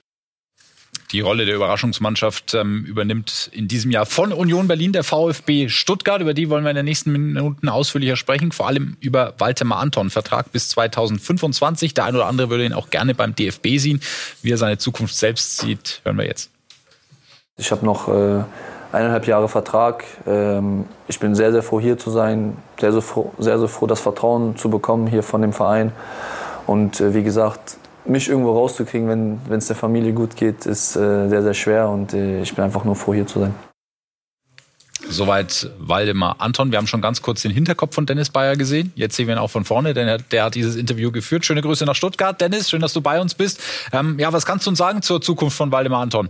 Die 1.12 1.20
Rolle 1.20 1.44
der 1.44 1.56
Überraschungsmannschaft 1.56 2.54
ähm, 2.54 2.84
übernimmt 2.84 3.50
in 3.52 3.66
diesem 3.66 3.90
Jahr 3.90 4.06
von 4.06 4.32
Union 4.32 4.68
Berlin 4.68 4.92
der 4.92 5.02
VfB 5.02 5.68
Stuttgart. 5.68 6.20
Über 6.20 6.34
die 6.34 6.48
wollen 6.50 6.62
wir 6.62 6.70
in 6.70 6.76
den 6.76 6.84
nächsten 6.84 7.10
Minuten 7.10 7.68
ausführlicher 7.68 8.14
sprechen. 8.14 8.52
Vor 8.52 8.68
allem 8.68 8.96
über 9.00 9.34
Waldemar 9.38 9.80
Anton. 9.80 10.10
Vertrag 10.10 10.52
bis 10.52 10.68
2025. 10.68 11.94
Der 11.94 12.04
ein 12.04 12.14
oder 12.14 12.26
andere 12.26 12.48
würde 12.48 12.64
ihn 12.64 12.72
auch 12.72 12.90
gerne 12.90 13.16
beim 13.16 13.34
DFB 13.34 13.78
sehen. 13.78 14.00
Wie 14.42 14.52
er 14.52 14.56
seine 14.56 14.78
Zukunft 14.78 15.16
selbst 15.16 15.58
sieht, 15.58 16.00
hören 16.04 16.16
wir 16.16 16.26
jetzt. 16.26 16.50
Ich 17.56 17.72
habe 17.72 17.84
noch 17.84 18.08
äh, 18.08 18.44
eineinhalb 18.92 19.26
Jahre 19.26 19.48
Vertrag. 19.48 20.04
Ähm, 20.26 20.86
ich 21.08 21.18
bin 21.20 21.34
sehr, 21.34 21.52
sehr 21.52 21.62
froh, 21.62 21.80
hier 21.80 21.98
zu 21.98 22.10
sein. 22.10 22.56
Sehr, 22.78 22.92
sehr 22.92 23.02
froh, 23.02 23.32
sehr, 23.38 23.58
sehr 23.58 23.68
froh 23.68 23.86
das 23.86 24.00
Vertrauen 24.00 24.56
zu 24.56 24.70
bekommen 24.70 25.06
hier 25.06 25.22
von 25.22 25.42
dem 25.42 25.52
Verein. 25.52 25.92
Und 26.66 27.00
äh, 27.00 27.14
wie 27.14 27.22
gesagt, 27.22 27.76
mich 28.04 28.28
irgendwo 28.28 28.52
rauszukriegen, 28.52 29.40
wenn 29.46 29.58
es 29.58 29.66
der 29.66 29.76
Familie 29.76 30.12
gut 30.12 30.36
geht, 30.36 30.66
ist 30.66 30.96
äh, 30.96 31.28
sehr, 31.28 31.42
sehr 31.42 31.54
schwer 31.54 31.88
und 31.88 32.14
äh, 32.14 32.42
ich 32.42 32.54
bin 32.54 32.64
einfach 32.64 32.84
nur 32.84 32.96
froh, 32.96 33.14
hier 33.14 33.26
zu 33.26 33.40
sein. 33.40 33.54
Soweit 35.08 35.70
Waldemar 35.78 36.36
Anton. 36.38 36.70
Wir 36.70 36.78
haben 36.78 36.86
schon 36.86 37.00
ganz 37.00 37.20
kurz 37.22 37.42
den 37.42 37.50
Hinterkopf 37.50 37.94
von 37.94 38.06
Dennis 38.06 38.30
Bayer 38.30 38.54
gesehen. 38.54 38.92
Jetzt 38.94 39.16
sehen 39.16 39.26
wir 39.26 39.34
ihn 39.34 39.38
auch 39.38 39.50
von 39.50 39.64
vorne, 39.64 39.94
denn 39.94 40.06
er, 40.06 40.18
der 40.18 40.44
hat 40.44 40.54
dieses 40.54 40.76
Interview 40.76 41.10
geführt. 41.10 41.44
Schöne 41.44 41.62
Grüße 41.62 41.84
nach 41.84 41.94
Stuttgart. 41.94 42.40
Dennis, 42.40 42.70
schön, 42.70 42.80
dass 42.80 42.92
du 42.92 43.00
bei 43.00 43.20
uns 43.20 43.34
bist. 43.34 43.60
Ähm, 43.92 44.18
ja, 44.18 44.32
was 44.32 44.46
kannst 44.46 44.66
du 44.66 44.70
uns 44.70 44.78
sagen 44.78 45.02
zur 45.02 45.20
Zukunft 45.20 45.56
von 45.56 45.72
Waldemar 45.72 46.02
Anton? 46.02 46.28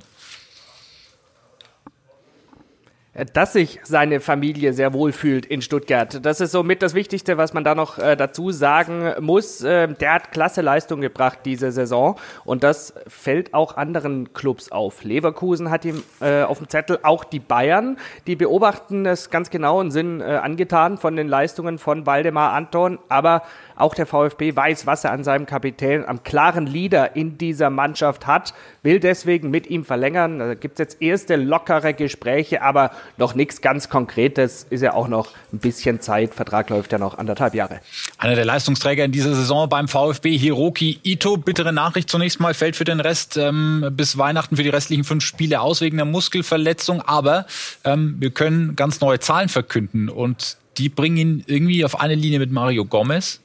Dass 3.33 3.53
sich 3.53 3.81
seine 3.85 4.21
Familie 4.21 4.73
sehr 4.73 4.93
wohl 4.93 5.13
fühlt 5.13 5.47
in 5.47 5.63
Stuttgart. 5.63 6.25
Das 6.25 6.41
ist 6.41 6.53
somit 6.53 6.83
das 6.83 6.95
Wichtigste, 6.95 7.37
was 7.37 7.53
man 7.53 7.65
da 7.65 7.75
noch 7.75 7.99
äh, 7.99 8.17
dazu 8.17 8.51
sagen 8.51 9.13
muss. 9.21 9.63
Äh, 9.63 9.89
der 9.89 10.15
hat 10.15 10.33
klasse 10.33 10.61
Leistung 10.61 11.01
gebracht 11.01 11.41
diese 11.45 11.73
Saison 11.73 12.17
und 12.45 12.63
das 12.63 12.95
fällt 13.07 13.55
auch 13.55 13.77
anderen 13.77 14.33
Clubs 14.33 14.73
auf. 14.73 15.05
Leverkusen 15.05 15.71
hat 15.71 15.85
ihm 15.85 16.03
äh, 16.21 16.43
auf 16.43 16.59
dem 16.59 16.69
Zettel, 16.69 16.99
auch 17.03 17.25
die 17.25 17.41
Bayern, 17.41 17.97
die 18.27 18.37
beobachten 18.37 19.07
es 19.07 19.31
ganz 19.31 19.51
genau 19.51 19.81
und 19.81 19.91
sind 19.91 20.21
äh, 20.21 20.25
angetan 20.25 20.99
von 20.99 21.17
den 21.17 21.29
Leistungen 21.29 21.79
von 21.79 22.07
Waldemar 22.07 22.53
Anton, 22.53 22.99
aber 23.09 23.43
auch 23.81 23.95
der 23.95 24.07
VfB 24.07 24.55
weiß, 24.55 24.87
was 24.87 25.05
er 25.05 25.13
an 25.13 25.25
seinem 25.25 25.47
Kapitän, 25.47 26.05
am 26.05 26.23
klaren 26.23 26.67
Leader 26.67 27.17
in 27.17 27.39
dieser 27.39 27.71
Mannschaft 27.71 28.27
hat, 28.27 28.55
will 28.83 29.01
deswegen 29.01 29.51
mit 29.51 29.69
ihm 29.69 29.85
verlängern. 29.85 30.39
Da 30.39 30.55
gibt 30.55 30.75
es 30.75 30.79
jetzt 30.79 31.03
erste 31.03 31.37
lockere 31.37 31.95
Gespräche, 31.95 32.63
aber 32.63 32.91
noch 33.17 33.35
nichts 33.35 33.61
ganz 33.61 33.89
Konkretes. 33.89 34.67
Ist 34.71 34.83
ja 34.83 34.95
auch 34.95 35.09
noch 35.09 35.31
ein 35.53 35.59
bisschen 35.59 36.01
Zeit. 36.01 36.35
Vertrag 36.35 36.71
läuft 36.71 36.93
ja 36.93 36.99
noch 36.99 37.19
anderthalb 37.19 37.55
Jahre. 37.55 37.81
Einer 38.19 38.35
der 38.35 38.45
Leistungsträger 38.45 39.05
in 39.05 39.13
dieser 39.13 39.35
Saison 39.35 39.69
beim 39.69 39.89
VfB, 39.89 40.37
Hiroki 40.37 41.01
Ito. 41.03 41.37
Bittere 41.37 41.73
Nachricht 41.73 42.11
zunächst 42.11 42.41
mal, 42.41 42.55
fällt 42.55 42.77
für 42.77 42.85
den 42.85 43.01
Rest 43.01 43.37
ähm, 43.37 43.89
bis 43.93 44.19
Weihnachten 44.19 44.57
für 44.57 44.63
die 44.63 44.69
restlichen 44.69 45.05
fünf 45.05 45.25
Spiele 45.25 45.61
aus 45.61 45.81
wegen 45.81 45.97
der 45.97 46.07
Muskelverletzung. 46.07 47.03
Aber 47.03 47.47
ähm, 47.85 48.17
wir 48.19 48.31
können 48.31 48.77
ganz 48.77 49.01
neue 49.01 49.21
Zahlen 49.21 49.49
verkünden 49.49 50.09
und 50.09 50.57
die 50.79 50.89
bringen 50.89 51.17
ihn 51.17 51.45
irgendwie 51.47 51.85
auf 51.85 52.01
eine 52.01 52.15
Linie 52.15 52.39
mit 52.39 52.51
Mario 52.51 52.85
Gomez 52.85 53.41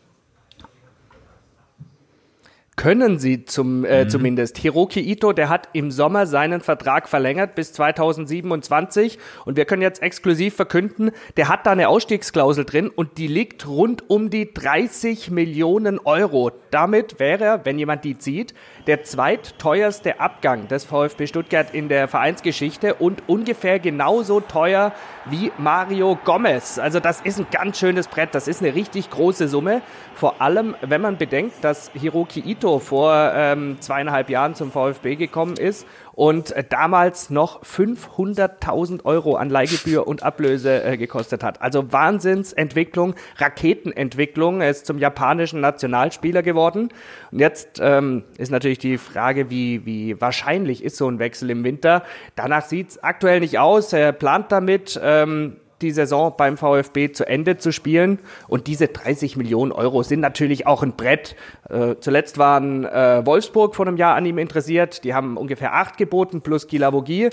können 2.76 3.20
sie 3.20 3.46
zum, 3.46 3.86
äh, 3.86 4.04
mhm. 4.04 4.10
zumindest. 4.10 4.58
Hiroki 4.58 5.00
Ito, 5.00 5.34
der 5.34 5.50
hat 5.50 5.70
im 5.74 5.92
Sommer 5.92 6.26
seinen 6.26 6.62
Vertrag 6.62 7.08
verlängert 7.08 7.56
bis 7.56 7.72
2027 7.74 9.18
und 9.46 9.56
wir 9.56 9.66
können 9.66 9.82
jetzt 9.82 10.02
exklusiv 10.02 10.56
verkünden, 10.56 11.12
der 11.38 11.48
hat 11.48 11.66
da 11.66 11.72
eine 11.72 11.88
Ausstiegsklausel 11.88 12.66
drin 12.66 12.90
und 12.90 13.18
die 13.18 13.28
liegt 13.28 13.68
rund 13.68 14.10
um 14.10 14.30
die 14.30 14.54
30 14.54 15.32
Millionen 15.32 16.00
Euro. 16.00 16.52
Damit 16.72 17.20
wäre 17.20 17.44
er, 17.46 17.66
wenn 17.66 17.80
jemand 17.80 18.04
die 18.04 18.18
zieht, 18.18 18.54
der 18.88 19.04
zweitteuerste 19.04 20.20
Abgang 20.20 20.68
des 20.68 20.84
VfB 20.84 21.28
Stuttgart 21.28 21.74
in 21.74 21.88
der 21.88 22.08
Vereinsgeschichte 22.08 22.96
und 22.96 23.24
ungefähr 23.28 23.80
genauso 23.80 24.42
teuer 24.42 24.94
wie 25.26 25.52
Mario 25.58 26.18
Gomez. 26.24 26.78
Also 26.78 27.00
das 27.00 27.22
ist 27.22 27.40
ein 27.40 27.48
ganz 27.52 27.80
schönes 27.80 28.08
Brett, 28.08 28.36
das 28.36 28.48
ist 28.48 28.62
eine 28.62 28.76
richtig 28.76 29.10
große 29.10 29.48
Summe. 29.48 29.82
Vor 30.14 30.42
allem, 30.42 30.76
wenn 30.82 31.02
man 31.02 31.18
bedenkt, 31.18 31.64
dass 31.64 31.92
Hiroki 31.94 32.42
Ito 32.42 32.65
vor 32.80 33.32
ähm, 33.34 33.78
zweieinhalb 33.80 34.30
Jahren 34.30 34.56
zum 34.56 34.72
VfB 34.72 35.16
gekommen 35.16 35.58
ist 35.58 35.86
und 36.16 36.52
äh, 36.52 36.64
damals 36.68 37.30
noch 37.30 37.62
500.000 37.64 39.06
Euro 39.06 39.36
an 39.36 39.50
Leihgebühr 39.50 40.08
und 40.08 40.24
Ablöse 40.24 40.84
äh, 40.84 40.98
gekostet 40.98 41.44
hat. 41.44 41.62
Also 41.62 41.92
Wahnsinnsentwicklung, 41.92 43.16
Raketenentwicklung. 43.38 44.62
Er 44.62 44.70
ist 44.70 44.86
zum 44.86 44.98
japanischen 44.98 45.60
Nationalspieler 45.60 46.42
geworden. 46.42 46.90
Und 47.32 47.40
jetzt 47.40 47.80
ähm, 47.82 48.24
ist 48.38 48.52
natürlich 48.52 48.80
die 48.80 48.98
Frage, 48.98 49.50
wie, 49.50 49.86
wie 49.86 50.20
wahrscheinlich 50.20 50.84
ist 50.84 50.98
so 50.98 51.08
ein 51.10 51.20
Wechsel 51.20 51.50
im 51.50 51.64
Winter. 51.64 52.04
Danach 52.36 52.66
sieht 52.66 52.90
es 52.90 53.04
aktuell 53.04 53.42
nicht 53.42 53.60
aus. 53.60 53.92
Er 53.92 54.14
plant 54.14 54.52
damit. 54.52 55.00
Ähm, 55.04 55.58
die 55.82 55.92
Saison 55.92 56.34
beim 56.38 56.58
VfB 56.58 57.12
zu 57.12 57.28
Ende 57.28 57.58
zu 57.58 57.72
spielen. 57.72 58.20
Und 58.48 58.68
diese 58.68 58.88
30 58.88 59.38
Millionen 59.38 59.72
Euro 59.72 60.04
sind 60.04 60.20
natürlich 60.20 60.68
auch 60.68 60.84
ein 60.84 60.94
Brett. 60.94 61.36
Äh, 61.70 61.96
zuletzt 62.00 62.38
waren 62.38 62.86
äh, 62.86 63.26
Wolfsburg 63.26 63.76
vor 63.76 63.88
einem 63.88 63.98
Jahr 63.98 64.16
an 64.16 64.26
ihm 64.26 64.38
interessiert. 64.38 65.04
Die 65.04 65.14
haben 65.14 65.38
ungefähr 65.38 65.74
acht 65.74 65.98
geboten 65.98 66.42
plus 66.42 66.68
Kilavogie. 66.68 67.30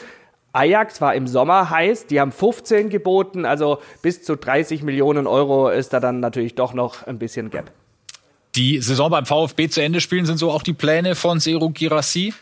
Ajax 0.53 1.01
war 1.01 1.15
im 1.15 1.27
Sommer 1.27 1.71
heiß, 1.71 2.07
die 2.07 2.21
haben 2.21 2.31
15 2.31 2.91
geboten, 2.91 3.47
also 3.47 3.79
bis 4.03 4.23
zu 4.23 4.37
30 4.37 4.83
Millionen 4.83 5.27
Euro 5.27 5.71
ist 5.71 5.95
da 5.95 6.01
dann 6.01 6.21
natürlich 6.21 6.55
doch 6.55 6.75
noch 6.75 7.07
ein 7.07 7.19
bisschen 7.19 7.49
Gap. 7.49 7.71
Die 8.55 8.83
Saison 8.83 9.11
beim 9.11 9.25
VfB 9.25 9.71
zu 9.71 9.83
Ende 9.83 10.03
spielen 10.03 10.27
sind 10.27 10.37
so 10.37 10.51
auch 10.51 10.63
die 10.63 10.75
Pläne 10.75 11.15
von 11.15 11.41
Seru 11.41 11.71
Girassi? 11.71 12.35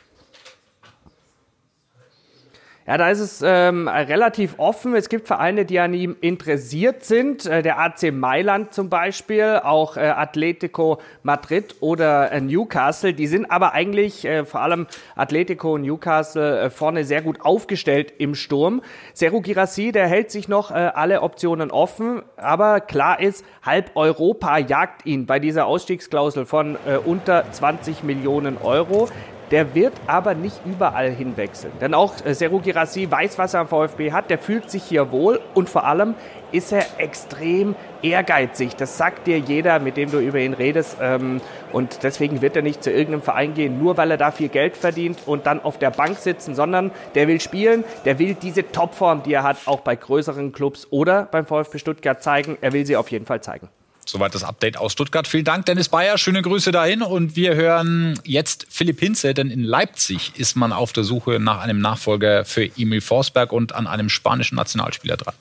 Ja, 2.90 2.98
da 2.98 3.08
ist 3.08 3.20
es 3.20 3.40
ähm, 3.46 3.86
relativ 3.86 4.54
offen. 4.56 4.96
Es 4.96 5.08
gibt 5.08 5.28
Vereine, 5.28 5.64
die 5.64 5.78
an 5.78 5.94
ihm 5.94 6.16
interessiert 6.20 7.04
sind. 7.04 7.46
Äh, 7.46 7.62
der 7.62 7.78
AC 7.78 8.10
Mailand 8.12 8.74
zum 8.74 8.88
Beispiel, 8.88 9.60
auch 9.62 9.96
äh, 9.96 10.00
Atletico 10.00 10.98
Madrid 11.22 11.76
oder 11.78 12.32
äh, 12.32 12.40
Newcastle. 12.40 13.14
Die 13.14 13.28
sind 13.28 13.48
aber 13.48 13.74
eigentlich 13.74 14.24
äh, 14.24 14.44
vor 14.44 14.62
allem 14.62 14.88
Atletico 15.14 15.74
und 15.74 15.82
Newcastle 15.82 16.62
äh, 16.62 16.70
vorne 16.70 17.04
sehr 17.04 17.22
gut 17.22 17.40
aufgestellt 17.42 18.12
im 18.18 18.34
Sturm. 18.34 18.82
Seru 19.14 19.40
Girassi, 19.40 19.92
der 19.92 20.08
hält 20.08 20.32
sich 20.32 20.48
noch 20.48 20.72
alle 20.72 21.22
Optionen 21.22 21.70
offen. 21.70 22.22
Aber 22.36 22.80
klar 22.80 23.20
ist, 23.20 23.44
halb 23.62 23.92
Europa 23.94 24.58
jagt 24.58 25.06
ihn 25.06 25.26
bei 25.26 25.38
dieser 25.38 25.66
Ausstiegsklausel 25.66 26.44
von 26.44 26.76
unter 27.04 27.44
20 27.52 28.02
Millionen 28.02 28.58
Euro. 28.58 29.08
Der 29.50 29.74
wird 29.74 29.94
aber 30.06 30.34
nicht 30.34 30.60
überall 30.64 31.10
hinwechseln. 31.10 31.72
Denn 31.80 31.94
auch 31.94 32.14
äh, 32.24 32.34
Seru 32.34 32.60
Girassi 32.60 33.10
weiß, 33.10 33.36
was 33.38 33.54
er 33.54 33.60
am 33.60 33.68
VfB 33.68 34.12
hat. 34.12 34.30
Der 34.30 34.38
fühlt 34.38 34.70
sich 34.70 34.84
hier 34.84 35.10
wohl 35.10 35.40
und 35.54 35.68
vor 35.68 35.84
allem 35.84 36.14
ist 36.52 36.72
er 36.72 36.84
extrem 36.98 37.74
ehrgeizig. 38.02 38.76
Das 38.76 38.96
sagt 38.96 39.26
dir 39.26 39.38
jeder, 39.38 39.80
mit 39.80 39.96
dem 39.96 40.10
du 40.10 40.18
über 40.18 40.38
ihn 40.38 40.54
redest. 40.54 40.98
Ähm, 41.00 41.40
und 41.72 42.02
deswegen 42.02 42.42
wird 42.42 42.56
er 42.56 42.62
nicht 42.62 42.82
zu 42.84 42.90
irgendeinem 42.90 43.22
Verein 43.22 43.54
gehen, 43.54 43.78
nur 43.78 43.96
weil 43.96 44.10
er 44.10 44.16
da 44.16 44.30
viel 44.30 44.48
Geld 44.48 44.76
verdient 44.76 45.18
und 45.26 45.46
dann 45.46 45.60
auf 45.60 45.78
der 45.78 45.90
Bank 45.90 46.18
sitzen, 46.18 46.54
sondern 46.54 46.90
der 47.14 47.28
will 47.28 47.40
spielen, 47.40 47.84
der 48.04 48.18
will 48.18 48.34
diese 48.34 48.70
Topform, 48.70 49.22
die 49.22 49.32
er 49.32 49.42
hat, 49.42 49.56
auch 49.66 49.80
bei 49.80 49.96
größeren 49.96 50.52
Clubs 50.52 50.86
oder 50.90 51.24
beim 51.30 51.46
VfB 51.46 51.78
Stuttgart 51.78 52.22
zeigen. 52.22 52.56
Er 52.60 52.72
will 52.72 52.86
sie 52.86 52.96
auf 52.96 53.10
jeden 53.10 53.26
Fall 53.26 53.40
zeigen. 53.40 53.68
Soweit 54.10 54.34
das 54.34 54.42
Update 54.42 54.76
aus 54.76 54.90
Stuttgart. 54.90 55.28
Vielen 55.28 55.44
Dank, 55.44 55.66
Dennis 55.66 55.88
Bayer. 55.88 56.18
Schöne 56.18 56.42
Grüße 56.42 56.72
dahin. 56.72 57.02
Und 57.02 57.36
wir 57.36 57.54
hören 57.54 58.18
jetzt 58.24 58.66
Philipp 58.68 58.98
Hinze, 58.98 59.34
denn 59.34 59.50
in 59.50 59.62
Leipzig 59.62 60.32
ist 60.36 60.56
man 60.56 60.72
auf 60.72 60.92
der 60.92 61.04
Suche 61.04 61.38
nach 61.38 61.60
einem 61.60 61.80
Nachfolger 61.80 62.44
für 62.44 62.64
Emil 62.76 63.02
Forsberg 63.02 63.52
und 63.52 63.72
an 63.72 63.86
einem 63.86 64.08
spanischen 64.08 64.56
Nationalspieler 64.56 65.16
dran. 65.16 65.34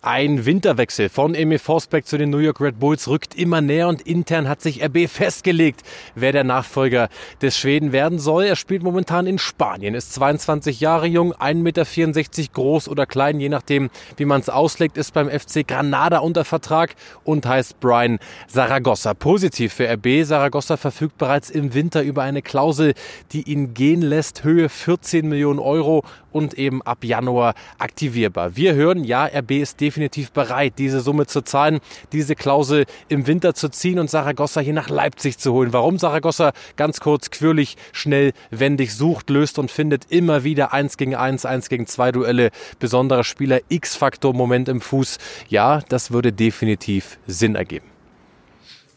Ein 0.00 0.46
Winterwechsel 0.46 1.08
von 1.08 1.34
Emil 1.34 1.58
Forsberg 1.58 2.06
zu 2.06 2.18
den 2.18 2.30
New 2.30 2.38
York 2.38 2.60
Red 2.60 2.78
Bulls 2.78 3.08
rückt 3.08 3.34
immer 3.34 3.60
näher 3.60 3.88
und 3.88 4.00
intern 4.02 4.48
hat 4.48 4.60
sich 4.60 4.80
RB 4.80 5.08
festgelegt, 5.08 5.82
wer 6.14 6.30
der 6.30 6.44
Nachfolger 6.44 7.08
des 7.42 7.58
Schweden 7.58 7.90
werden 7.90 8.20
soll. 8.20 8.44
Er 8.44 8.54
spielt 8.54 8.84
momentan 8.84 9.26
in 9.26 9.38
Spanien, 9.38 9.96
ist 9.96 10.14
22 10.14 10.78
Jahre 10.78 11.08
jung, 11.08 11.34
1,64 11.34 11.56
Meter 11.56 12.52
groß 12.52 12.88
oder 12.88 13.06
klein, 13.06 13.40
je 13.40 13.48
nachdem, 13.48 13.90
wie 14.16 14.24
man 14.24 14.40
es 14.40 14.48
auslegt, 14.48 14.98
ist 14.98 15.14
beim 15.14 15.28
FC 15.28 15.66
Granada 15.66 16.18
unter 16.18 16.44
Vertrag 16.44 16.94
und 17.24 17.44
heißt 17.44 17.80
Brian 17.80 18.20
Saragossa. 18.46 19.14
Positiv 19.14 19.72
für 19.72 19.90
RB. 19.90 20.22
Saragossa 20.22 20.76
verfügt 20.76 21.18
bereits 21.18 21.50
im 21.50 21.74
Winter 21.74 22.02
über 22.04 22.22
eine 22.22 22.40
Klausel, 22.40 22.94
die 23.32 23.50
ihn 23.50 23.74
gehen 23.74 24.02
lässt, 24.02 24.44
Höhe 24.44 24.68
14 24.68 25.28
Millionen 25.28 25.58
Euro 25.58 26.04
und 26.30 26.54
eben 26.54 26.82
ab 26.82 27.02
Januar 27.02 27.54
aktivierbar. 27.78 28.54
Wir 28.54 28.74
hören, 28.74 29.02
ja, 29.02 29.24
RB 29.24 29.50
ist 29.52 29.80
definitiv 29.80 29.87
bereit, 30.32 30.74
diese 30.78 31.00
Summe 31.00 31.26
zu 31.26 31.42
zahlen, 31.42 31.80
diese 32.12 32.34
Klausel 32.34 32.86
im 33.08 33.26
Winter 33.26 33.54
zu 33.54 33.68
ziehen 33.68 33.98
und 33.98 34.10
Saragossa 34.10 34.60
hier 34.60 34.72
nach 34.72 34.88
Leipzig 34.88 35.38
zu 35.38 35.52
holen. 35.52 35.72
Warum 35.72 35.98
Saragossa 35.98 36.52
ganz 36.76 37.00
kurz 37.00 37.30
quirlig, 37.30 37.76
schnell, 37.92 38.32
wendig 38.50 38.94
sucht, 38.94 39.30
löst 39.30 39.58
und 39.58 39.70
findet 39.70 40.06
immer 40.10 40.44
wieder 40.44 40.72
eins 40.72 40.96
gegen 40.96 41.14
eins, 41.14 41.44
eins 41.44 41.68
gegen 41.68 41.86
zwei 41.86 42.12
Duelle, 42.12 42.50
besonderer 42.78 43.24
Spieler, 43.24 43.60
X-Faktor, 43.68 44.34
Moment 44.34 44.68
im 44.68 44.80
Fuß. 44.80 45.18
Ja, 45.48 45.80
das 45.88 46.10
würde 46.10 46.32
definitiv 46.32 47.18
Sinn 47.26 47.54
ergeben. 47.54 47.86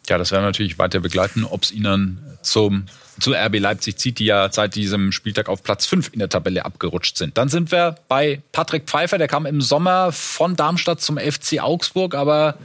Ja, 0.07 0.17
das 0.17 0.31
werden 0.31 0.43
wir 0.43 0.47
natürlich 0.47 0.79
weiter 0.79 0.99
begleiten, 0.99 1.45
ob 1.45 1.63
es 1.63 1.71
ihnen 1.71 2.19
zum 2.41 2.85
zu 3.21 3.33
RB 3.33 3.59
Leipzig 3.59 3.97
zieht, 3.97 4.19
die 4.19 4.25
ja 4.25 4.51
seit 4.51 4.75
diesem 4.75 5.11
Spieltag 5.11 5.49
auf 5.49 5.63
Platz 5.63 5.85
5 5.85 6.09
in 6.13 6.19
der 6.19 6.29
Tabelle 6.29 6.65
abgerutscht 6.65 7.17
sind. 7.17 7.37
Dann 7.37 7.49
sind 7.49 7.71
wir 7.71 7.95
bei 8.07 8.41
Patrick 8.51 8.85
Pfeiffer, 8.85 9.17
der 9.17 9.27
kam 9.27 9.45
im 9.45 9.61
Sommer 9.61 10.11
von 10.11 10.55
Darmstadt 10.55 11.01
zum 11.01 11.17
FC 11.17 11.59
Augsburg, 11.61 12.15
aber 12.15 12.57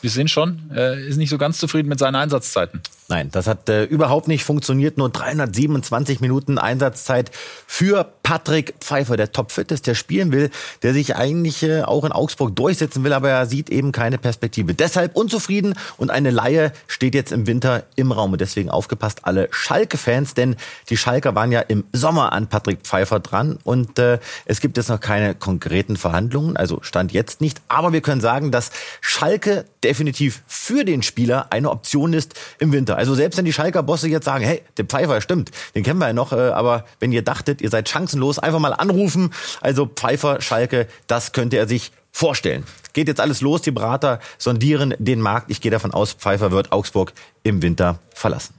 wir 0.00 0.10
sehen 0.10 0.28
schon, 0.28 0.70
er 0.74 0.94
ist 0.94 1.16
nicht 1.16 1.30
so 1.30 1.38
ganz 1.38 1.58
zufrieden 1.58 1.88
mit 1.88 1.98
seinen 1.98 2.16
Einsatzzeiten. 2.16 2.80
Nein, 3.08 3.28
das 3.30 3.46
hat 3.46 3.68
äh, 3.68 3.84
überhaupt 3.84 4.28
nicht 4.28 4.44
funktioniert. 4.44 4.96
Nur 4.96 5.10
327 5.10 6.20
Minuten 6.20 6.56
Einsatzzeit 6.56 7.30
für 7.66 8.10
Patrick 8.22 8.74
Pfeiffer, 8.80 9.16
der 9.16 9.32
topfit 9.32 9.70
ist, 9.72 9.86
der 9.86 9.94
spielen 9.94 10.32
will, 10.32 10.50
der 10.82 10.94
sich 10.94 11.16
eigentlich 11.16 11.62
äh, 11.62 11.82
auch 11.82 12.04
in 12.04 12.12
Augsburg 12.12 12.56
durchsetzen 12.56 13.04
will, 13.04 13.12
aber 13.12 13.28
er 13.28 13.46
sieht 13.46 13.68
eben 13.68 13.92
keine 13.92 14.18
Perspektive. 14.18 14.72
Deshalb 14.72 15.16
unzufrieden 15.16 15.74
und 15.98 16.10
eine 16.10 16.30
Laie 16.30 16.72
steht 16.86 17.14
jetzt 17.14 17.32
im 17.32 17.46
Winter 17.46 17.82
im 17.96 18.12
Raum. 18.12 18.32
Und 18.32 18.40
deswegen 18.40 18.70
aufgepasst 18.70 19.26
alle 19.26 19.48
Schalke-Fans, 19.50 20.34
denn 20.34 20.56
die 20.88 20.96
Schalker 20.96 21.34
waren 21.34 21.52
ja 21.52 21.60
im 21.60 21.84
Sommer 21.92 22.32
an 22.32 22.46
Patrick 22.46 22.80
Pfeiffer 22.82 23.20
dran 23.20 23.58
und 23.64 23.98
äh, 23.98 24.20
es 24.46 24.60
gibt 24.60 24.76
jetzt 24.76 24.88
noch 24.88 25.00
keine 25.00 25.34
konkreten 25.34 25.96
Verhandlungen, 25.96 26.56
also 26.56 26.78
stand 26.82 27.12
jetzt 27.12 27.40
nicht. 27.40 27.60
Aber 27.68 27.92
wir 27.92 28.00
können 28.00 28.20
sagen, 28.20 28.52
dass 28.52 28.70
Schalke 29.00 29.66
definitiv 29.84 30.42
für 30.46 30.84
den 30.84 31.02
Spieler 31.02 31.48
eine 31.50 31.70
Option 31.70 32.12
ist 32.12 32.34
im 32.58 32.72
Winter. 32.72 32.96
Also 33.02 33.16
selbst 33.16 33.36
wenn 33.36 33.44
die 33.44 33.52
Schalker 33.52 33.82
Bosse 33.82 34.06
jetzt 34.06 34.26
sagen, 34.26 34.44
hey, 34.44 34.62
der 34.76 34.84
Pfeiffer 34.84 35.20
stimmt, 35.20 35.50
den 35.74 35.82
kennen 35.82 35.98
wir 35.98 36.06
ja 36.06 36.12
noch, 36.12 36.32
äh, 36.32 36.36
aber 36.36 36.84
wenn 37.00 37.10
ihr 37.10 37.22
dachtet, 37.22 37.60
ihr 37.60 37.68
seid 37.68 37.88
chancenlos, 37.88 38.38
einfach 38.38 38.60
mal 38.60 38.72
anrufen. 38.72 39.34
Also 39.60 39.86
Pfeiffer, 39.86 40.40
Schalke, 40.40 40.86
das 41.08 41.32
könnte 41.32 41.56
er 41.56 41.66
sich 41.66 41.90
vorstellen. 42.12 42.62
Geht 42.92 43.08
jetzt 43.08 43.20
alles 43.20 43.40
los, 43.40 43.60
die 43.60 43.72
Berater 43.72 44.20
sondieren 44.38 44.94
den 45.00 45.20
Markt. 45.20 45.50
Ich 45.50 45.60
gehe 45.60 45.72
davon 45.72 45.92
aus, 45.92 46.12
Pfeiffer 46.12 46.52
wird 46.52 46.70
Augsburg 46.70 47.12
im 47.42 47.60
Winter 47.60 47.98
verlassen. 48.14 48.54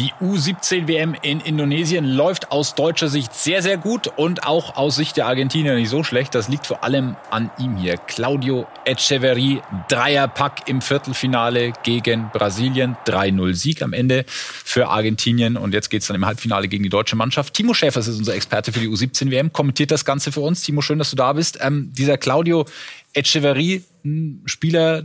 Die 0.00 0.14
U17 0.14 0.88
WM 0.88 1.14
in 1.20 1.40
Indonesien 1.40 2.06
läuft 2.06 2.52
aus 2.52 2.74
deutscher 2.74 3.08
Sicht 3.08 3.34
sehr, 3.34 3.60
sehr 3.62 3.76
gut 3.76 4.06
und 4.16 4.44
auch 4.44 4.76
aus 4.76 4.96
Sicht 4.96 5.18
der 5.18 5.26
Argentinier 5.26 5.74
nicht 5.74 5.90
so 5.90 6.02
schlecht. 6.04 6.34
Das 6.34 6.48
liegt 6.48 6.66
vor 6.66 6.84
allem 6.84 7.16
an 7.28 7.50
ihm 7.58 7.76
hier. 7.76 7.98
Claudio 7.98 8.66
Echeverri, 8.86 9.60
Dreierpack 9.90 10.70
im 10.70 10.80
Viertelfinale 10.80 11.74
gegen 11.82 12.30
Brasilien. 12.32 12.96
3-0 13.04 13.52
Sieg 13.52 13.82
am 13.82 13.92
Ende 13.92 14.24
für 14.26 14.88
Argentinien. 14.88 15.58
Und 15.58 15.74
jetzt 15.74 15.90
geht's 15.90 16.06
dann 16.06 16.16
im 16.16 16.24
Halbfinale 16.24 16.68
gegen 16.68 16.82
die 16.82 16.88
deutsche 16.88 17.14
Mannschaft. 17.14 17.52
Timo 17.52 17.74
Schäfer 17.74 18.00
ist 18.00 18.08
unser 18.08 18.34
Experte 18.34 18.72
für 18.72 18.80
die 18.80 18.88
U17 18.88 19.30
WM, 19.30 19.52
kommentiert 19.52 19.90
das 19.90 20.06
Ganze 20.06 20.32
für 20.32 20.40
uns. 20.40 20.62
Timo, 20.62 20.80
schön, 20.80 20.98
dass 20.98 21.10
du 21.10 21.16
da 21.16 21.34
bist. 21.34 21.58
Ähm, 21.60 21.92
dieser 21.92 22.16
Claudio 22.16 22.64
Echeverri, 23.12 23.84
ein 24.02 24.40
Spieler, 24.46 25.04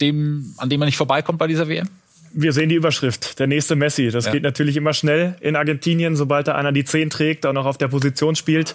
dem, 0.00 0.54
an 0.56 0.70
dem 0.70 0.80
man 0.80 0.86
nicht 0.86 0.96
vorbeikommt 0.96 1.38
bei 1.38 1.48
dieser 1.48 1.68
WM? 1.68 1.90
Wir 2.34 2.52
sehen 2.52 2.68
die 2.68 2.74
Überschrift, 2.74 3.38
der 3.38 3.46
nächste 3.46 3.76
Messi. 3.76 4.10
Das 4.10 4.26
ja. 4.26 4.32
geht 4.32 4.42
natürlich 4.42 4.76
immer 4.76 4.92
schnell 4.92 5.36
in 5.40 5.56
Argentinien, 5.56 6.16
sobald 6.16 6.48
da 6.48 6.54
einer 6.54 6.72
die 6.72 6.84
10 6.84 7.10
trägt, 7.10 7.46
auch 7.46 7.52
noch 7.52 7.66
auf 7.66 7.78
der 7.78 7.88
Position 7.88 8.36
spielt. 8.36 8.74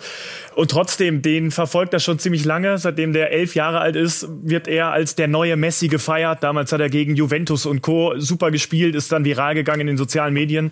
Und 0.55 0.71
trotzdem, 0.71 1.21
den 1.21 1.51
verfolgt 1.51 1.93
er 1.93 1.99
schon 1.99 2.19
ziemlich 2.19 2.45
lange. 2.45 2.77
Seitdem 2.77 3.13
der 3.13 3.31
elf 3.31 3.55
Jahre 3.55 3.79
alt 3.79 3.95
ist, 3.95 4.27
wird 4.43 4.67
er 4.67 4.91
als 4.91 5.15
der 5.15 5.27
neue 5.27 5.55
Messi 5.57 5.87
gefeiert. 5.87 6.43
Damals 6.43 6.71
hat 6.71 6.81
er 6.81 6.89
gegen 6.89 7.15
Juventus 7.15 7.65
und 7.65 7.81
Co. 7.81 8.13
super 8.17 8.51
gespielt, 8.51 8.95
ist 8.95 9.11
dann 9.11 9.25
viral 9.25 9.55
gegangen 9.55 9.81
in 9.81 9.87
den 9.87 9.97
sozialen 9.97 10.33
Medien. 10.33 10.71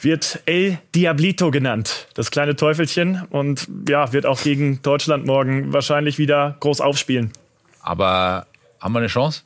Wird 0.00 0.40
El 0.46 0.78
Diablito 0.94 1.50
genannt, 1.50 2.08
das 2.14 2.30
kleine 2.30 2.56
Teufelchen. 2.56 3.22
Und 3.30 3.68
ja, 3.88 4.12
wird 4.12 4.26
auch 4.26 4.42
gegen 4.42 4.80
Deutschland 4.82 5.26
morgen 5.26 5.72
wahrscheinlich 5.72 6.18
wieder 6.18 6.56
groß 6.60 6.80
aufspielen. 6.80 7.32
Aber 7.82 8.46
haben 8.80 8.92
wir 8.92 9.00
eine 9.00 9.08
Chance? 9.08 9.42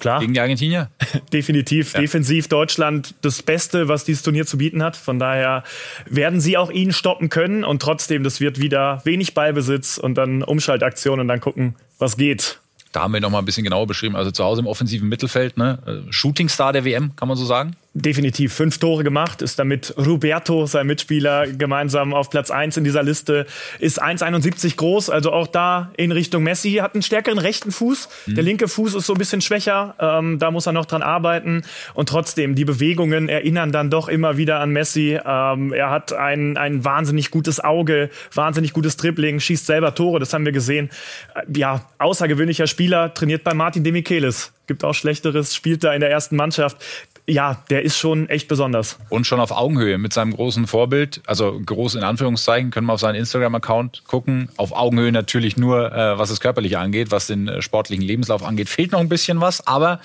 Klar. 0.00 0.20
Gegen 0.20 0.34
die 0.34 0.40
Argentinier? 0.40 0.90
Definitiv. 1.32 1.94
Ja. 1.94 2.00
Defensiv 2.00 2.48
Deutschland 2.48 3.14
das 3.22 3.42
Beste, 3.42 3.88
was 3.88 4.04
dieses 4.04 4.22
Turnier 4.22 4.46
zu 4.46 4.58
bieten 4.58 4.82
hat. 4.82 4.96
Von 4.96 5.18
daher 5.18 5.62
werden 6.06 6.40
sie 6.40 6.56
auch 6.56 6.70
ihn 6.70 6.92
stoppen 6.92 7.28
können 7.28 7.64
und 7.64 7.80
trotzdem, 7.80 8.24
das 8.24 8.40
wird 8.40 8.60
wieder 8.60 9.00
wenig 9.04 9.34
Ballbesitz 9.34 9.98
und 9.98 10.14
dann 10.16 10.42
Umschaltaktion 10.42 11.20
und 11.20 11.28
dann 11.28 11.40
gucken, 11.40 11.76
was 11.98 12.16
geht. 12.16 12.60
Da 12.92 13.02
haben 13.02 13.12
wir 13.12 13.20
noch 13.20 13.30
mal 13.30 13.40
ein 13.40 13.44
bisschen 13.44 13.64
genauer 13.64 13.86
beschrieben. 13.86 14.14
Also 14.14 14.30
zu 14.30 14.44
Hause 14.44 14.60
im 14.60 14.66
offensiven 14.66 15.08
Mittelfeld, 15.08 15.56
ne? 15.56 15.78
Äh, 15.86 16.12
Shootingstar 16.12 16.72
der 16.72 16.84
WM, 16.84 17.16
kann 17.16 17.26
man 17.28 17.36
so 17.36 17.44
sagen? 17.44 17.74
Definitiv 17.94 18.52
fünf 18.52 18.78
Tore 18.78 19.04
gemacht, 19.04 19.40
ist 19.40 19.58
damit 19.58 19.94
Roberto, 19.96 20.66
sein 20.66 20.88
Mitspieler, 20.88 21.46
gemeinsam 21.46 22.12
auf 22.12 22.28
Platz 22.28 22.50
eins 22.50 22.76
in 22.76 22.82
dieser 22.82 23.04
Liste, 23.04 23.46
ist 23.78 24.02
1,71 24.02 24.76
groß, 24.76 25.10
also 25.10 25.32
auch 25.32 25.46
da 25.46 25.92
in 25.96 26.10
Richtung 26.10 26.42
Messi, 26.42 26.72
hat 26.82 26.94
einen 26.94 27.02
stärkeren 27.02 27.38
rechten 27.38 27.70
Fuß, 27.70 28.08
mhm. 28.26 28.34
der 28.34 28.42
linke 28.42 28.66
Fuß 28.66 28.94
ist 28.94 29.06
so 29.06 29.14
ein 29.14 29.18
bisschen 29.18 29.40
schwächer, 29.40 29.94
ähm, 30.00 30.40
da 30.40 30.50
muss 30.50 30.66
er 30.66 30.72
noch 30.72 30.86
dran 30.86 31.02
arbeiten. 31.02 31.62
Und 31.94 32.08
trotzdem, 32.08 32.56
die 32.56 32.64
Bewegungen 32.64 33.28
erinnern 33.28 33.70
dann 33.70 33.90
doch 33.90 34.08
immer 34.08 34.36
wieder 34.36 34.58
an 34.58 34.70
Messi, 34.70 35.18
ähm, 35.24 35.72
er 35.72 35.90
hat 35.90 36.12
ein, 36.12 36.56
ein 36.56 36.84
wahnsinnig 36.84 37.30
gutes 37.30 37.60
Auge, 37.62 38.10
wahnsinnig 38.34 38.72
gutes 38.72 38.96
Dribbling, 38.96 39.38
schießt 39.38 39.66
selber 39.66 39.94
Tore, 39.94 40.18
das 40.18 40.32
haben 40.32 40.44
wir 40.44 40.52
gesehen, 40.52 40.90
äh, 41.36 41.42
ja, 41.56 41.88
außergewöhnlicher 41.98 42.66
Spieler, 42.66 43.14
trainiert 43.14 43.44
bei 43.44 43.54
Martin 43.54 43.84
Demichelis, 43.84 44.52
gibt 44.66 44.82
auch 44.82 44.94
Schlechteres, 44.94 45.54
spielt 45.54 45.84
da 45.84 45.94
in 45.94 46.00
der 46.00 46.10
ersten 46.10 46.34
Mannschaft, 46.34 46.78
ja, 47.26 47.62
der 47.70 47.82
ist 47.82 47.98
schon 47.98 48.28
echt 48.28 48.48
besonders. 48.48 48.98
Und 49.08 49.26
schon 49.26 49.40
auf 49.40 49.50
Augenhöhe 49.50 49.96
mit 49.96 50.12
seinem 50.12 50.34
großen 50.34 50.66
Vorbild, 50.66 51.22
also 51.26 51.58
groß 51.64 51.94
in 51.94 52.02
Anführungszeichen, 52.02 52.70
können 52.70 52.86
wir 52.86 52.92
auf 52.92 53.00
seinen 53.00 53.14
Instagram-Account 53.14 54.04
gucken. 54.06 54.50
Auf 54.56 54.72
Augenhöhe 54.72 55.10
natürlich 55.10 55.56
nur, 55.56 55.92
äh, 55.92 56.18
was 56.18 56.28
das 56.28 56.40
Körperliche 56.40 56.78
angeht, 56.78 57.10
was 57.10 57.26
den 57.26 57.48
äh, 57.48 57.62
sportlichen 57.62 58.04
Lebenslauf 58.04 58.42
angeht, 58.42 58.68
fehlt 58.68 58.92
noch 58.92 59.00
ein 59.00 59.08
bisschen 59.08 59.40
was, 59.40 59.66
aber 59.66 60.00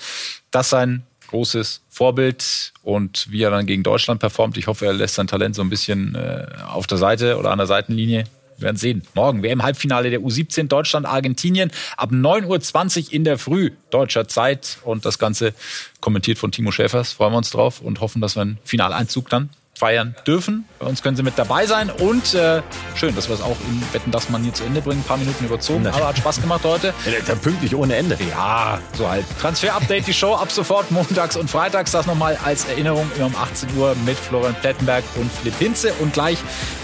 das 0.50 0.70
sein 0.70 1.02
großes 1.28 1.82
Vorbild 1.88 2.72
und 2.82 3.30
wie 3.30 3.42
er 3.42 3.50
dann 3.50 3.66
gegen 3.66 3.82
Deutschland 3.82 4.18
performt. 4.20 4.56
Ich 4.56 4.66
hoffe, 4.66 4.86
er 4.86 4.92
lässt 4.92 5.14
sein 5.14 5.28
Talent 5.28 5.54
so 5.54 5.62
ein 5.62 5.70
bisschen 5.70 6.14
äh, 6.14 6.46
auf 6.66 6.86
der 6.86 6.98
Seite 6.98 7.38
oder 7.38 7.52
an 7.52 7.58
der 7.58 7.66
Seitenlinie 7.66 8.24
wir 8.60 8.66
werden 8.66 8.76
sehen. 8.76 9.02
Morgen 9.14 9.42
WM-Halbfinale 9.42 10.10
der 10.10 10.20
U17 10.20 10.68
Deutschland-Argentinien 10.68 11.70
ab 11.96 12.10
9.20 12.10 13.06
Uhr 13.06 13.12
in 13.12 13.24
der 13.24 13.38
Früh 13.38 13.70
deutscher 13.90 14.28
Zeit. 14.28 14.78
Und 14.84 15.04
das 15.04 15.18
Ganze 15.18 15.54
kommentiert 16.00 16.38
von 16.38 16.52
Timo 16.52 16.70
Schäfers. 16.70 17.12
Freuen 17.12 17.32
wir 17.32 17.38
uns 17.38 17.50
drauf 17.50 17.80
und 17.80 18.00
hoffen, 18.00 18.20
dass 18.20 18.36
wir 18.36 18.42
einen 18.42 18.58
Finaleinzug 18.64 19.28
dann 19.28 19.50
feiern 19.80 20.14
dürfen. 20.26 20.68
Bei 20.78 20.86
uns 20.86 21.02
können 21.02 21.16
Sie 21.16 21.22
mit 21.22 21.38
dabei 21.38 21.64
sein 21.64 21.88
und 21.90 22.34
äh, 22.34 22.60
schön, 22.94 23.14
dass 23.16 23.28
wir 23.28 23.34
es 23.34 23.40
auch 23.40 23.56
in 23.66 23.82
Wetten, 23.94 24.10
dass 24.10 24.28
man 24.28 24.42
hier 24.42 24.52
zu 24.52 24.62
Ende 24.64 24.82
bringen. 24.82 25.00
Ein 25.00 25.04
paar 25.04 25.16
Minuten 25.16 25.42
überzogen, 25.42 25.86
aber 25.86 26.08
hat 26.08 26.18
Spaß 26.18 26.40
gemacht 26.42 26.62
heute. 26.64 26.92
Ja, 27.26 27.34
pünktlich 27.34 27.74
ohne 27.74 27.96
Ende. 27.96 28.16
Ja, 28.30 28.78
so 28.96 29.08
halt. 29.08 29.24
Transfer-Update, 29.40 30.06
die 30.06 30.12
Show 30.12 30.34
ab 30.34 30.50
sofort 30.50 30.90
montags 30.90 31.36
und 31.36 31.50
freitags. 31.50 31.92
Das 31.92 32.06
nochmal 32.06 32.38
als 32.44 32.64
Erinnerung 32.66 33.10
um 33.18 33.34
18 33.34 33.76
Uhr 33.76 33.94
mit 34.04 34.16
Florian 34.16 34.54
Plettenberg 34.54 35.04
und 35.16 35.30
Philipp 35.30 35.56
Hinze 35.58 35.92
und 36.00 36.12
gleich 36.12 36.38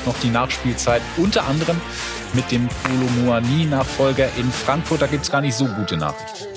noch 0.04 0.14
die 0.20 0.28
Nachspielzeit 0.28 1.02
unter 1.16 1.46
anderem 1.46 1.80
mit 2.32 2.50
dem 2.50 2.68
Kolo 2.68 3.09
Muani-Nachfolger 3.22 4.28
in 4.37 4.50
Frankfurt. 4.50 5.02
Da 5.02 5.06
gibt 5.06 5.24
es 5.24 5.30
gar 5.30 5.40
nicht 5.40 5.54
so 5.54 5.66
gute 5.66 5.96
Nachrichten. 5.96 6.56